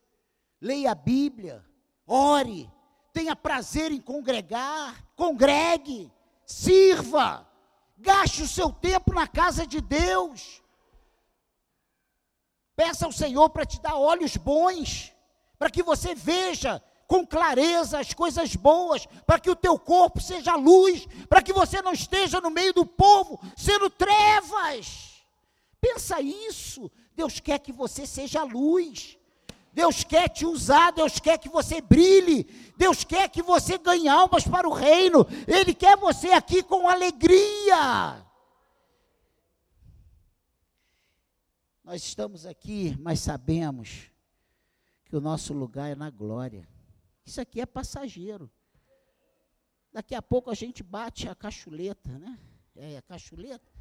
Leia 0.59 0.91
a 0.91 0.95
Bíblia. 0.95 1.65
Ore 2.05 2.69
tenha 3.15 3.33
prazer 3.33 3.93
em 3.93 4.01
congregar, 4.01 5.01
congregue, 5.15 6.11
sirva, 6.45 7.49
gaste 7.97 8.43
o 8.43 8.47
seu 8.47 8.73
tempo 8.73 9.13
na 9.13 9.25
casa 9.25 9.65
de 9.65 9.79
Deus. 9.79 10.61
Peça 12.75 13.05
ao 13.05 13.13
Senhor 13.13 13.49
para 13.51 13.65
te 13.65 13.79
dar 13.79 13.95
olhos 13.95 14.35
bons, 14.35 15.14
para 15.57 15.69
que 15.69 15.83
você 15.83 16.13
veja 16.13 16.81
com 17.07 17.25
clareza 17.25 17.99
as 17.99 18.13
coisas 18.13 18.55
boas, 18.55 19.05
para 19.25 19.39
que 19.39 19.49
o 19.49 19.55
teu 19.55 19.77
corpo 19.77 20.19
seja 20.19 20.55
luz, 20.55 21.07
para 21.29 21.41
que 21.41 21.53
você 21.53 21.81
não 21.81 21.93
esteja 21.93 22.41
no 22.41 22.49
meio 22.49 22.73
do 22.73 22.85
povo 22.85 23.39
sendo 23.55 23.89
trevas. 23.89 25.23
Pensa 25.79 26.19
isso. 26.21 26.91
Deus 27.15 27.39
quer 27.39 27.59
que 27.59 27.71
você 27.71 28.05
seja 28.05 28.43
luz. 28.43 29.17
Deus 29.71 30.05
quer 30.05 30.29
te 30.29 30.45
usar, 30.45 30.91
Deus 30.91 31.19
quer 31.19 31.37
que 31.37 31.49
você 31.49 31.81
brilhe, 31.81 32.45
Deus 32.77 33.03
quer 33.03 33.27
que 33.27 33.41
você 33.41 33.77
ganhe 33.77 34.07
almas 34.07 34.47
para 34.47 34.65
o 34.65 34.71
reino, 34.71 35.27
Ele 35.45 35.73
quer 35.73 35.97
você 35.97 36.31
aqui 36.31 36.63
com 36.63 36.87
alegria. 36.87 38.25
Nós 41.83 42.01
estamos 42.03 42.45
aqui, 42.45 42.95
mas 43.01 43.19
sabemos 43.19 44.09
que 45.05 45.15
o 45.15 45.21
nosso 45.21 45.53
lugar 45.53 45.89
é 45.91 45.95
na 45.95 46.09
glória. 46.09 46.67
Isso 47.25 47.39
aqui 47.39 47.61
é 47.61 47.65
passageiro. 47.65 48.51
Daqui 49.91 50.13
a 50.13 50.21
pouco 50.21 50.51
a 50.51 50.53
gente 50.53 50.83
bate 50.83 51.29
a 51.29 51.35
cachuleta, 51.35 52.19
né? 52.19 52.37
É, 52.75 52.97
a 52.97 53.01
cachuleta. 53.01 53.71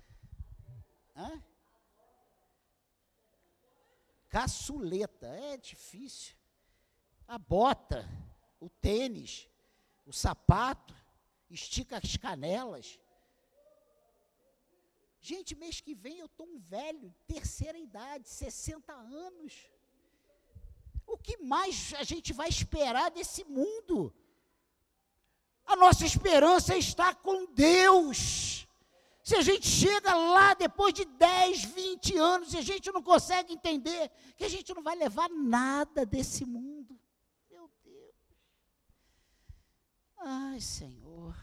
Hã? 1.16 1.42
Caçuleta, 4.28 5.26
é 5.26 5.56
difícil. 5.56 6.36
A 7.26 7.38
bota, 7.38 8.08
o 8.60 8.68
tênis, 8.68 9.48
o 10.06 10.12
sapato, 10.12 10.94
estica 11.50 11.98
as 11.98 12.16
canelas. 12.16 13.00
Gente, 15.20 15.54
mês 15.54 15.80
que 15.80 15.94
vem 15.94 16.18
eu 16.18 16.26
estou 16.26 16.46
um 16.46 16.58
velho, 16.58 17.14
terceira 17.26 17.78
idade, 17.78 18.28
60 18.28 18.92
anos. 18.92 19.70
O 21.06 21.16
que 21.18 21.36
mais 21.38 21.92
a 21.94 22.02
gente 22.02 22.32
vai 22.32 22.48
esperar 22.48 23.10
desse 23.10 23.44
mundo? 23.44 24.14
A 25.66 25.76
nossa 25.76 26.04
esperança 26.04 26.76
está 26.76 27.14
com 27.14 27.46
Deus. 27.52 28.66
Se 29.22 29.34
a 29.36 29.40
gente 29.40 29.66
chega 29.66 30.14
lá 30.14 30.52
depois 30.52 30.92
de 30.92 31.06
10, 31.06 31.64
20 31.64 32.18
anos 32.18 32.52
e 32.52 32.58
a 32.58 32.62
gente 32.62 32.92
não 32.92 33.02
consegue 33.02 33.54
entender 33.54 34.10
que 34.36 34.44
a 34.44 34.48
gente 34.50 34.74
não 34.74 34.82
vai 34.82 34.94
levar 34.94 35.30
nada 35.30 36.04
desse 36.04 36.44
mundo. 36.44 37.00
Meu 37.50 37.70
Deus. 37.82 38.14
Ai, 40.18 40.60
Senhor. 40.60 41.34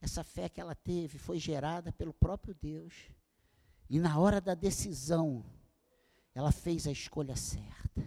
Essa 0.00 0.24
fé 0.24 0.48
que 0.48 0.60
ela 0.60 0.74
teve 0.74 1.18
foi 1.18 1.38
gerada 1.38 1.92
pelo 1.92 2.14
próprio 2.14 2.54
Deus. 2.54 2.94
E 3.90 4.00
na 4.00 4.18
hora 4.18 4.40
da 4.40 4.54
decisão, 4.54 5.44
ela 6.34 6.50
fez 6.50 6.86
a 6.86 6.90
escolha 6.90 7.36
certa. 7.36 8.02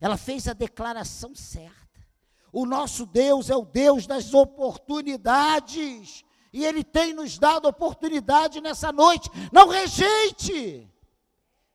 Ela 0.00 0.16
fez 0.16 0.48
a 0.48 0.52
declaração 0.52 1.34
certa. 1.34 1.88
O 2.52 2.64
nosso 2.64 3.04
Deus 3.04 3.50
é 3.50 3.56
o 3.56 3.64
Deus 3.64 4.06
das 4.06 4.32
oportunidades. 4.32 6.24
E 6.52 6.64
Ele 6.64 6.82
tem 6.82 7.12
nos 7.12 7.38
dado 7.38 7.68
oportunidade 7.68 8.60
nessa 8.60 8.90
noite. 8.90 9.28
Não 9.52 9.68
rejeite. 9.68 10.90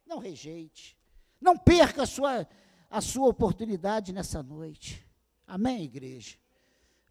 Não 0.05 0.17
rejeite. 0.17 0.97
Não 1.39 1.57
perca 1.57 2.03
a 2.03 2.07
sua, 2.07 2.47
a 2.89 3.01
sua 3.01 3.27
oportunidade 3.27 4.11
nessa 4.11 4.41
noite. 4.41 5.05
Amém, 5.45 5.83
igreja? 5.83 6.37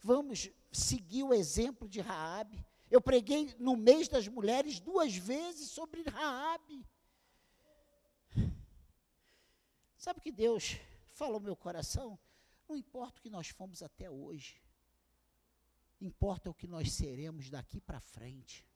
Vamos 0.02 0.50
seguir 0.72 1.22
o 1.22 1.34
exemplo 1.34 1.88
de 1.88 2.00
Raabe. 2.00 2.64
Eu 2.90 3.00
preguei 3.00 3.54
no 3.58 3.76
mês 3.76 4.08
das 4.08 4.26
mulheres 4.26 4.80
duas 4.80 5.14
vezes 5.14 5.70
sobre 5.70 6.02
Raabe. 6.02 6.84
Sabe 10.02 10.18
o 10.18 10.22
que 10.22 10.32
Deus 10.32 10.78
falou 11.12 11.38
no 11.38 11.46
meu 11.46 11.54
coração? 11.54 12.18
Não 12.68 12.76
importa 12.76 13.20
o 13.20 13.22
que 13.22 13.30
nós 13.30 13.50
fomos 13.50 13.84
até 13.84 14.10
hoje. 14.10 14.60
Importa 16.00 16.50
o 16.50 16.54
que 16.54 16.66
nós 16.66 16.90
seremos 16.90 17.48
daqui 17.48 17.80
para 17.80 18.00
frente. 18.00 18.66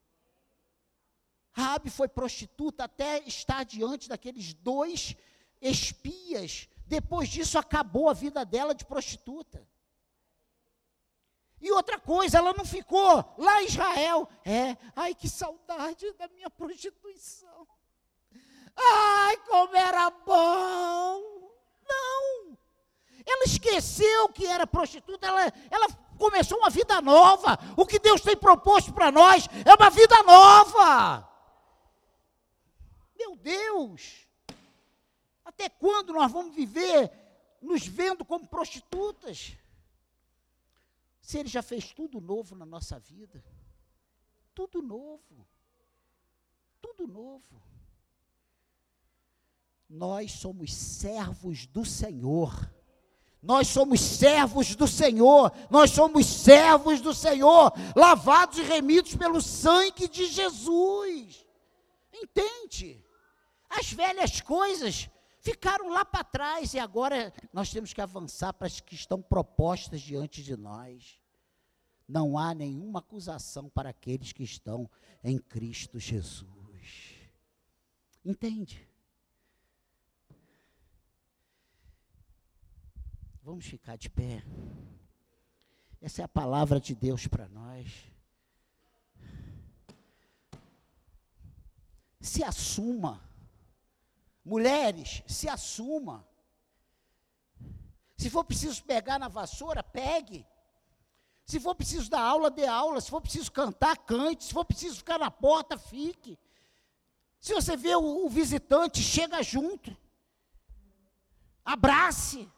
Rabi 1.50 1.90
foi 1.90 2.06
prostituta 2.06 2.84
até 2.84 3.26
estar 3.26 3.64
diante 3.64 4.08
daqueles 4.08 4.54
dois 4.54 5.16
espias. 5.60 6.68
Depois 6.86 7.28
disso 7.28 7.58
acabou 7.58 8.08
a 8.08 8.12
vida 8.12 8.44
dela 8.44 8.72
de 8.72 8.84
prostituta. 8.84 9.66
E 11.60 11.72
outra 11.72 11.98
coisa, 11.98 12.38
ela 12.38 12.52
não 12.52 12.64
ficou 12.64 13.34
lá 13.36 13.64
em 13.64 13.66
Israel. 13.66 14.28
É, 14.44 14.76
ai 14.94 15.12
que 15.12 15.28
saudade 15.28 16.12
da 16.12 16.28
minha 16.28 16.48
prostituição. 16.48 17.66
Ai, 18.76 19.36
como 19.38 19.74
era 19.74 20.10
bom. 20.10 21.50
Não. 21.88 22.58
Ela 23.24 23.44
esqueceu 23.44 24.28
que 24.28 24.46
era 24.46 24.66
prostituta, 24.66 25.26
ela, 25.26 25.42
ela 25.70 25.88
começou 26.18 26.58
uma 26.58 26.70
vida 26.70 27.00
nova. 27.00 27.58
O 27.76 27.86
que 27.86 27.98
Deus 27.98 28.20
tem 28.20 28.36
proposto 28.36 28.92
para 28.92 29.10
nós 29.10 29.48
é 29.64 29.74
uma 29.74 29.90
vida 29.90 30.22
nova. 30.22 31.28
Meu 33.18 33.36
Deus! 33.36 34.26
Até 35.44 35.68
quando 35.68 36.12
nós 36.12 36.30
vamos 36.30 36.54
viver 36.54 37.10
nos 37.62 37.86
vendo 37.86 38.24
como 38.24 38.46
prostitutas? 38.46 39.56
Se 41.20 41.38
Ele 41.38 41.48
já 41.48 41.62
fez 41.62 41.92
tudo 41.92 42.20
novo 42.20 42.54
na 42.54 42.66
nossa 42.66 42.98
vida. 42.98 43.42
Tudo 44.54 44.82
novo. 44.82 45.48
Tudo 46.80 47.06
novo. 47.06 47.62
Nós 49.88 50.32
somos 50.32 50.74
servos 50.74 51.66
do 51.66 51.84
Senhor. 51.84 52.70
Nós 53.42 53.68
somos 53.68 54.00
servos 54.00 54.74
do 54.74 54.88
Senhor, 54.88 55.52
nós 55.70 55.92
somos 55.92 56.26
servos 56.26 57.00
do 57.00 57.14
Senhor, 57.14 57.72
lavados 57.94 58.58
e 58.58 58.62
remidos 58.62 59.14
pelo 59.14 59.40
sangue 59.40 60.08
de 60.08 60.26
Jesus. 60.26 61.46
Entende? 62.12 63.04
As 63.68 63.92
velhas 63.92 64.40
coisas 64.40 65.08
ficaram 65.40 65.90
lá 65.90 66.04
para 66.04 66.24
trás 66.24 66.74
e 66.74 66.78
agora 66.80 67.32
nós 67.52 67.70
temos 67.70 67.92
que 67.92 68.00
avançar 68.00 68.52
para 68.52 68.66
as 68.66 68.80
que 68.80 68.96
estão 68.96 69.22
propostas 69.22 70.00
diante 70.00 70.42
de 70.42 70.56
nós. 70.56 71.20
Não 72.08 72.36
há 72.36 72.52
nenhuma 72.52 72.98
acusação 72.98 73.68
para 73.68 73.90
aqueles 73.90 74.32
que 74.32 74.42
estão 74.42 74.90
em 75.22 75.38
Cristo 75.38 76.00
Jesus. 76.00 76.46
Entende? 78.24 78.88
Vamos 83.46 83.64
ficar 83.64 83.96
de 83.96 84.10
pé. 84.10 84.42
Essa 86.00 86.22
é 86.22 86.24
a 86.24 86.28
palavra 86.28 86.80
de 86.80 86.96
Deus 86.96 87.28
para 87.28 87.48
nós. 87.48 88.12
Se 92.20 92.42
assuma. 92.42 93.22
Mulheres, 94.44 95.22
se 95.28 95.48
assuma. 95.48 96.26
Se 98.16 98.28
for 98.28 98.42
preciso 98.42 98.82
pegar 98.82 99.16
na 99.16 99.28
vassoura, 99.28 99.80
pegue. 99.80 100.44
Se 101.44 101.60
for 101.60 101.76
preciso 101.76 102.10
dar 102.10 102.22
aula, 102.22 102.50
dê 102.50 102.66
aula. 102.66 103.00
Se 103.00 103.08
for 103.08 103.20
preciso 103.20 103.52
cantar, 103.52 103.96
cante. 103.98 104.42
Se 104.42 104.52
for 104.52 104.64
preciso 104.64 104.96
ficar 104.96 105.20
na 105.20 105.30
porta, 105.30 105.78
fique. 105.78 106.36
Se 107.40 107.54
você 107.54 107.76
vê 107.76 107.94
o, 107.94 108.26
o 108.26 108.28
visitante, 108.28 109.00
chega 109.00 109.40
junto. 109.40 109.96
Abrace. 111.64 112.50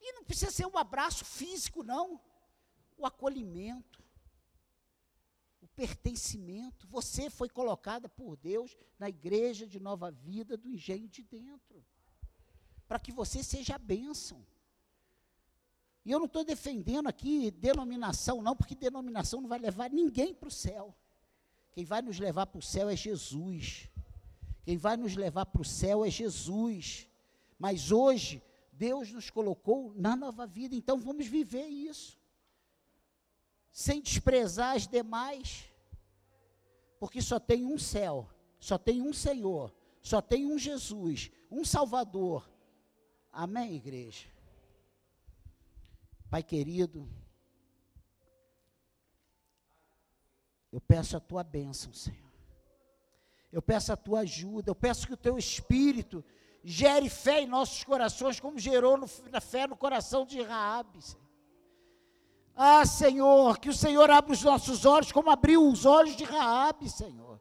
E 0.00 0.12
não 0.12 0.24
precisa 0.24 0.50
ser 0.50 0.66
um 0.66 0.78
abraço 0.78 1.24
físico, 1.24 1.82
não. 1.82 2.20
O 2.96 3.06
acolhimento, 3.06 4.02
o 5.60 5.66
pertencimento. 5.68 6.86
Você 6.88 7.28
foi 7.28 7.48
colocada 7.48 8.08
por 8.08 8.36
Deus 8.36 8.76
na 8.98 9.08
igreja 9.08 9.66
de 9.66 9.78
nova 9.78 10.10
vida 10.10 10.56
do 10.56 10.68
engenho 10.68 11.08
de 11.08 11.22
dentro. 11.22 11.84
Para 12.88 12.98
que 12.98 13.12
você 13.12 13.42
seja 13.42 13.74
a 13.76 13.78
bênção. 13.78 14.44
E 16.04 16.10
eu 16.10 16.18
não 16.18 16.26
estou 16.26 16.44
defendendo 16.44 17.08
aqui 17.08 17.50
denominação, 17.50 18.40
não, 18.40 18.56
porque 18.56 18.74
denominação 18.74 19.40
não 19.40 19.48
vai 19.48 19.58
levar 19.58 19.90
ninguém 19.90 20.34
para 20.34 20.48
o 20.48 20.52
céu. 20.52 20.96
Quem 21.72 21.84
vai 21.84 22.02
nos 22.02 22.18
levar 22.18 22.46
para 22.46 22.58
o 22.58 22.62
céu 22.62 22.88
é 22.88 22.96
Jesus. 22.96 23.88
Quem 24.64 24.76
vai 24.76 24.96
nos 24.96 25.14
levar 25.14 25.46
para 25.46 25.60
o 25.60 25.64
céu 25.64 26.04
é 26.04 26.10
Jesus. 26.10 27.06
Mas 27.58 27.92
hoje, 27.92 28.42
Deus 28.80 29.12
nos 29.12 29.28
colocou 29.28 29.92
na 29.94 30.16
nova 30.16 30.46
vida, 30.46 30.74
então 30.74 30.98
vamos 30.98 31.26
viver 31.26 31.66
isso, 31.66 32.18
sem 33.70 34.00
desprezar 34.00 34.74
as 34.74 34.88
demais, 34.88 35.70
porque 36.98 37.20
só 37.20 37.38
tem 37.38 37.66
um 37.66 37.78
céu, 37.78 38.26
só 38.58 38.78
tem 38.78 39.02
um 39.02 39.12
Senhor, 39.12 39.70
só 40.00 40.22
tem 40.22 40.46
um 40.46 40.58
Jesus, 40.58 41.30
um 41.50 41.62
Salvador. 41.62 42.50
Amém, 43.30 43.74
igreja? 43.74 44.26
Pai 46.30 46.42
querido, 46.42 47.06
eu 50.72 50.80
peço 50.80 51.18
a 51.18 51.20
tua 51.20 51.44
bênção, 51.44 51.92
Senhor. 51.92 52.32
Eu 53.52 53.60
peço 53.60 53.92
a 53.92 53.96
tua 53.96 54.20
ajuda, 54.20 54.70
eu 54.70 54.74
peço 54.74 55.06
que 55.06 55.12
o 55.12 55.18
teu 55.18 55.36
Espírito 55.36 56.24
gere 56.62 57.08
fé 57.08 57.40
em 57.40 57.46
nossos 57.46 57.82
corações, 57.84 58.38
como 58.38 58.58
gerou 58.58 58.96
no, 58.96 59.08
na 59.30 59.40
fé 59.40 59.66
no 59.66 59.76
coração 59.76 60.26
de 60.26 60.42
Raabe. 60.42 61.00
Ah, 62.54 62.84
Senhor, 62.84 63.58
que 63.58 63.70
o 63.70 63.74
Senhor 63.74 64.10
abra 64.10 64.32
os 64.32 64.42
nossos 64.42 64.84
olhos, 64.84 65.12
como 65.12 65.30
abriu 65.30 65.66
os 65.66 65.86
olhos 65.86 66.14
de 66.14 66.24
Raabe, 66.24 66.90
Senhor. 66.90 67.40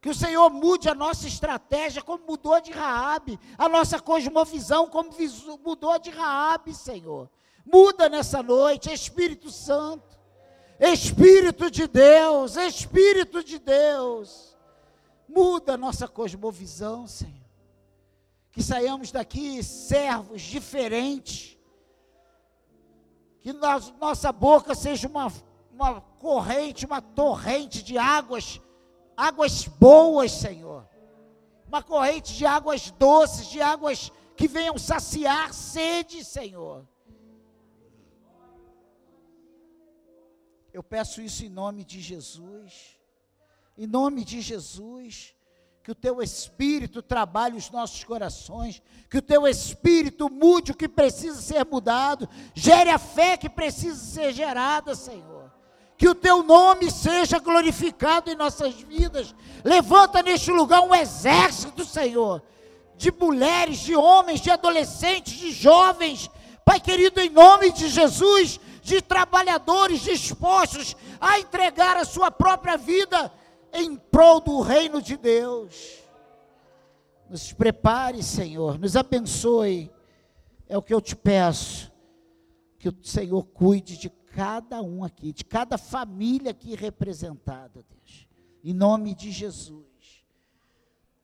Que 0.00 0.10
o 0.10 0.14
Senhor 0.14 0.50
mude 0.50 0.88
a 0.88 0.94
nossa 0.94 1.26
estratégia, 1.26 2.02
como 2.02 2.26
mudou 2.26 2.60
de 2.60 2.72
Raabe, 2.72 3.38
a 3.56 3.68
nossa 3.68 4.00
cosmovisão, 4.00 4.88
como 4.88 5.10
mudou 5.64 5.98
de 5.98 6.10
Raabe, 6.10 6.74
Senhor. 6.74 7.30
Muda 7.64 8.08
nessa 8.08 8.42
noite, 8.42 8.92
Espírito 8.92 9.50
Santo. 9.50 10.18
Espírito 10.80 11.70
de 11.70 11.86
Deus, 11.86 12.56
Espírito 12.56 13.42
de 13.42 13.58
Deus. 13.60 14.56
Muda 15.28 15.74
a 15.74 15.78
nossa 15.78 16.08
cosmovisão, 16.08 17.06
Senhor 17.06 17.43
que 18.54 18.62
saiamos 18.62 19.10
daqui 19.10 19.64
servos 19.64 20.40
diferentes, 20.40 21.58
que 23.40 23.52
na 23.52 23.80
nossa 24.00 24.30
boca 24.30 24.76
seja 24.76 25.08
uma, 25.08 25.26
uma 25.72 26.00
corrente, 26.00 26.86
uma 26.86 27.02
torrente 27.02 27.82
de 27.82 27.98
águas, 27.98 28.60
águas 29.16 29.66
boas, 29.66 30.30
Senhor. 30.30 30.88
Uma 31.66 31.82
corrente 31.82 32.32
de 32.32 32.46
águas 32.46 32.92
doces, 32.92 33.48
de 33.48 33.60
águas 33.60 34.12
que 34.36 34.46
venham 34.46 34.78
saciar 34.78 35.52
sede, 35.52 36.24
Senhor. 36.24 36.86
Eu 40.72 40.82
peço 40.84 41.20
isso 41.20 41.44
em 41.44 41.48
nome 41.48 41.84
de 41.84 42.00
Jesus. 42.00 43.00
Em 43.76 43.88
nome 43.88 44.24
de 44.24 44.40
Jesus 44.40 45.34
que 45.84 45.90
o 45.90 45.94
teu 45.94 46.22
espírito 46.22 47.02
trabalhe 47.02 47.58
os 47.58 47.70
nossos 47.70 48.02
corações, 48.02 48.80
que 49.10 49.18
o 49.18 49.22
teu 49.22 49.46
espírito 49.46 50.30
mude 50.30 50.72
o 50.72 50.74
que 50.74 50.88
precisa 50.88 51.42
ser 51.42 51.62
mudado, 51.66 52.26
gere 52.54 52.88
a 52.88 52.98
fé 52.98 53.36
que 53.36 53.50
precisa 53.50 54.02
ser 54.02 54.32
gerada, 54.32 54.94
Senhor. 54.94 55.52
Que 55.98 56.08
o 56.08 56.14
teu 56.14 56.42
nome 56.42 56.90
seja 56.90 57.38
glorificado 57.38 58.30
em 58.30 58.34
nossas 58.34 58.72
vidas. 58.76 59.34
Levanta 59.62 60.22
neste 60.22 60.50
lugar 60.50 60.80
um 60.80 60.94
exército, 60.94 61.84
Senhor, 61.84 62.42
de 62.96 63.12
mulheres, 63.12 63.80
de 63.80 63.94
homens, 63.94 64.40
de 64.40 64.50
adolescentes, 64.50 65.34
de 65.34 65.52
jovens. 65.52 66.30
Pai 66.64 66.80
querido, 66.80 67.20
em 67.20 67.28
nome 67.28 67.70
de 67.72 67.90
Jesus, 67.90 68.58
de 68.82 69.02
trabalhadores 69.02 70.00
dispostos 70.00 70.96
a 71.20 71.38
entregar 71.40 71.98
a 71.98 72.06
sua 72.06 72.30
própria 72.30 72.78
vida 72.78 73.30
em 73.74 73.96
prol 73.96 74.40
do 74.40 74.60
reino 74.60 75.02
de 75.02 75.16
Deus. 75.16 75.98
Nos 77.28 77.52
prepare, 77.52 78.22
Senhor, 78.22 78.78
nos 78.78 78.96
abençoe. 78.96 79.90
É 80.68 80.78
o 80.78 80.82
que 80.82 80.94
eu 80.94 81.00
te 81.00 81.16
peço. 81.16 81.92
Que 82.78 82.88
o 82.88 82.96
Senhor 83.02 83.42
cuide 83.46 83.96
de 83.96 84.08
cada 84.08 84.80
um 84.82 85.02
aqui, 85.02 85.32
de 85.32 85.44
cada 85.44 85.76
família 85.76 86.52
aqui 86.52 86.74
representada, 86.74 87.84
Deus. 87.88 88.28
Em 88.62 88.72
nome 88.72 89.14
de 89.14 89.30
Jesus. 89.30 89.84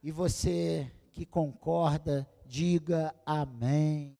E 0.03 0.11
você 0.11 0.91
que 1.13 1.25
concorda, 1.25 2.29
diga 2.47 3.15
amém. 3.25 4.17